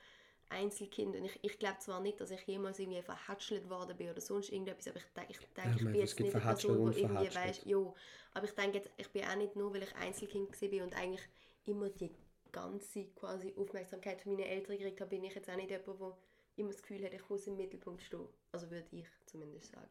Einzelkind 0.49 1.15
und 1.15 1.25
ich, 1.25 1.39
ich 1.41 1.59
glaube 1.59 1.79
zwar 1.79 2.01
nicht, 2.01 2.19
dass 2.19 2.31
ich 2.31 2.41
jemals 2.45 2.79
irgendwie 2.79 3.01
verhätschelt 3.01 3.69
worden 3.69 3.95
bin 3.95 4.09
oder 4.09 4.21
sonst 4.21 4.51
irgendetwas, 4.51 4.87
aber 4.89 4.97
ich 4.97 5.05
denke, 5.15 5.31
ich, 5.31 5.39
denk, 5.53 5.67
Ja, 5.67 5.75
ich 5.75 5.83
bin 5.83 5.95
jetzt 5.95 6.19
nicht 6.19 6.35
eine 6.35 6.43
Person, 6.43 6.91
die 6.91 7.01
irgendwie 7.01 7.35
weiss, 7.35 7.61
jo, 7.65 7.95
aber 8.33 8.45
ich 8.45 8.51
denke 8.51 8.77
jetzt, 8.77 8.89
ich 8.97 9.09
bin 9.09 9.23
auch 9.25 9.35
nicht 9.35 9.55
nur, 9.55 9.73
weil 9.73 9.83
ich 9.83 9.95
Einzelkind 9.95 10.51
bin 10.59 10.83
und 10.83 10.95
eigentlich 10.95 11.21
immer 11.65 11.89
die 11.89 12.11
ganze 12.51 13.05
quasi 13.15 13.53
Aufmerksamkeit 13.55 14.21
von 14.21 14.33
meinen 14.33 14.45
Eltern 14.45 14.77
gekriegt 14.77 14.99
habe, 14.99 15.09
bin 15.09 15.23
ich 15.23 15.33
jetzt 15.33 15.49
auch 15.49 15.55
nicht 15.55 15.71
jemand, 15.71 15.99
der 16.01 16.17
immer 16.57 16.71
das 16.71 16.81
Gefühl 16.81 17.03
hat, 17.05 17.13
ich 17.13 17.29
muss 17.29 17.47
im 17.47 17.55
Mittelpunkt 17.57 18.01
stehen. 18.01 18.27
Also 18.51 18.69
würde 18.69 18.87
ich 18.91 19.07
zumindest 19.25 19.71
sagen. 19.71 19.89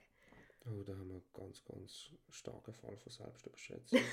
Oh, 0.66 0.82
da 0.82 0.92
haben 0.92 1.08
wir 1.08 1.14
einen 1.14 1.22
ganz, 1.32 1.64
ganz 1.64 2.10
starken 2.28 2.74
Fall 2.74 2.96
von 2.96 3.12
Selbstüberschätzung. 3.12 4.00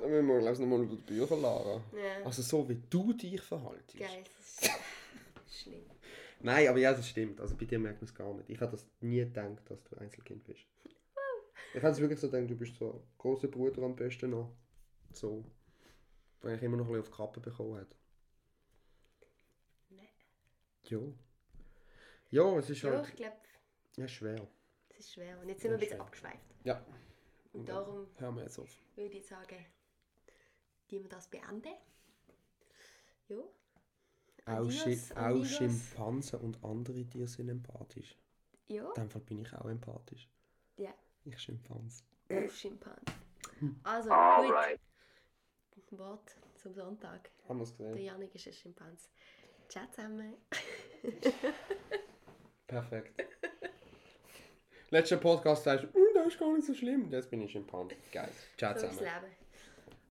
Da 0.00 0.06
müssen 0.06 0.26
wir, 0.28 0.38
glaube 0.38 0.52
ich, 0.52 0.58
nochmal 0.58 0.82
über 0.82 0.96
die 0.96 1.02
Bücher 1.02 1.36
lernen. 1.36 1.82
Ja. 1.92 2.24
Also 2.24 2.42
so, 2.42 2.68
wie 2.68 2.80
du 2.90 3.12
dich 3.12 3.40
verhaltest. 3.40 3.98
Geil, 3.98 4.24
das 4.24 4.70
ist 5.46 5.62
schlimm. 5.62 5.84
Nein, 6.40 6.68
aber 6.68 6.78
ja, 6.78 6.92
das 6.92 7.08
stimmt. 7.08 7.40
Also 7.40 7.56
bei 7.56 7.64
dir 7.64 7.78
merkt 7.78 8.00
man 8.00 8.08
es 8.08 8.14
gar 8.14 8.32
nicht. 8.34 8.50
Ich 8.50 8.60
hätte 8.60 8.72
das 8.72 8.86
nie 9.00 9.18
gedacht, 9.18 9.62
dass 9.68 9.82
du 9.84 9.96
Einzelkind 9.96 10.44
bist. 10.44 10.60
Ich 11.74 11.82
hätte 11.82 11.92
es 11.92 12.00
wirklich 12.00 12.20
so 12.20 12.30
gedacht, 12.30 12.48
du 12.48 12.56
bist 12.56 12.76
so 12.76 12.92
ein 12.92 13.00
großer 13.18 13.48
Bruder 13.48 13.82
am 13.82 13.96
besten 13.96 14.30
noch. 14.30 14.50
So. 15.12 15.44
Weil 16.40 16.56
ich 16.56 16.62
immer 16.62 16.76
noch 16.78 16.86
ein 16.86 16.92
bisschen 16.92 17.02
auf 17.02 17.10
die 17.10 17.16
Kappe 17.16 17.40
bekommen 17.40 17.80
hat. 17.80 17.94
Nein. 19.90 20.08
Ja. 20.84 20.98
Ja, 22.30 22.58
es 22.58 22.70
ist 22.70 22.82
Ja, 22.82 22.90
halt 22.92 23.08
ich 23.08 23.16
glaube, 23.16 23.36
ja, 23.96 24.08
schwer. 24.08 24.48
es 24.90 24.98
ist 25.00 25.12
schwer. 25.14 25.38
Und 25.40 25.48
jetzt 25.48 25.62
sind 25.62 25.70
wir 25.70 25.76
ein 25.76 25.80
bisschen 25.80 25.96
schwer. 25.96 26.04
abgeschweift. 26.06 26.54
Ja. 26.64 26.84
Und 27.52 27.68
darum 27.68 28.06
Hören 28.16 28.36
wir 28.36 28.42
jetzt 28.42 28.58
auf. 28.58 28.68
würde 28.96 29.16
ich 29.16 29.26
sagen, 29.26 29.64
die 30.90 31.02
wir 31.02 31.08
das 31.08 31.28
beenden. 31.28 31.72
Ja. 33.28 33.36
Auch, 33.38 34.66
Adios, 34.68 35.12
auch. 35.12 35.44
Schimpansen 35.44 36.40
und 36.40 36.62
andere 36.62 37.04
Tiere 37.04 37.26
sind 37.26 37.48
empathisch. 37.48 38.16
Ja. 38.68 38.86
In 38.88 38.94
dem 38.94 39.10
Fall 39.10 39.22
bin 39.22 39.38
ich 39.40 39.52
auch 39.54 39.64
empathisch. 39.68 40.28
Ja. 40.76 40.94
Ich 41.24 41.38
Schimpans. 41.38 42.04
Du 42.28 42.48
Schimpan. 42.50 43.00
Also, 43.84 44.10
Alright. 44.10 44.78
gut. 45.70 45.98
Wort 45.98 46.36
zum 46.56 46.74
Sonntag. 46.74 47.30
Haben 47.48 47.58
wir 47.60 47.62
es 47.64 47.76
Der 47.76 47.88
gesehen? 47.88 48.04
Janik 48.04 48.34
ist 48.34 48.46
ein 48.48 48.52
Schimpans. 48.52 49.08
Ciao 49.68 49.86
zusammen. 49.90 50.34
Perfekt. 52.66 53.22
Letzter 54.90 55.16
Podcast 55.16 55.64
sagst 55.64 55.84
du, 55.92 55.98
"Mm, 55.98 56.14
das 56.14 56.26
ist 56.28 56.38
gar 56.38 56.52
nicht 56.52 56.66
so 56.66 56.74
schlimm. 56.74 57.10
Jetzt 57.10 57.30
bin 57.30 57.40
ich 57.42 57.50
Schimpanse. 57.52 57.94
Geil. 58.12 58.28
Ciao 58.56 58.76
So 58.78 58.88
zusammen. 58.88 59.08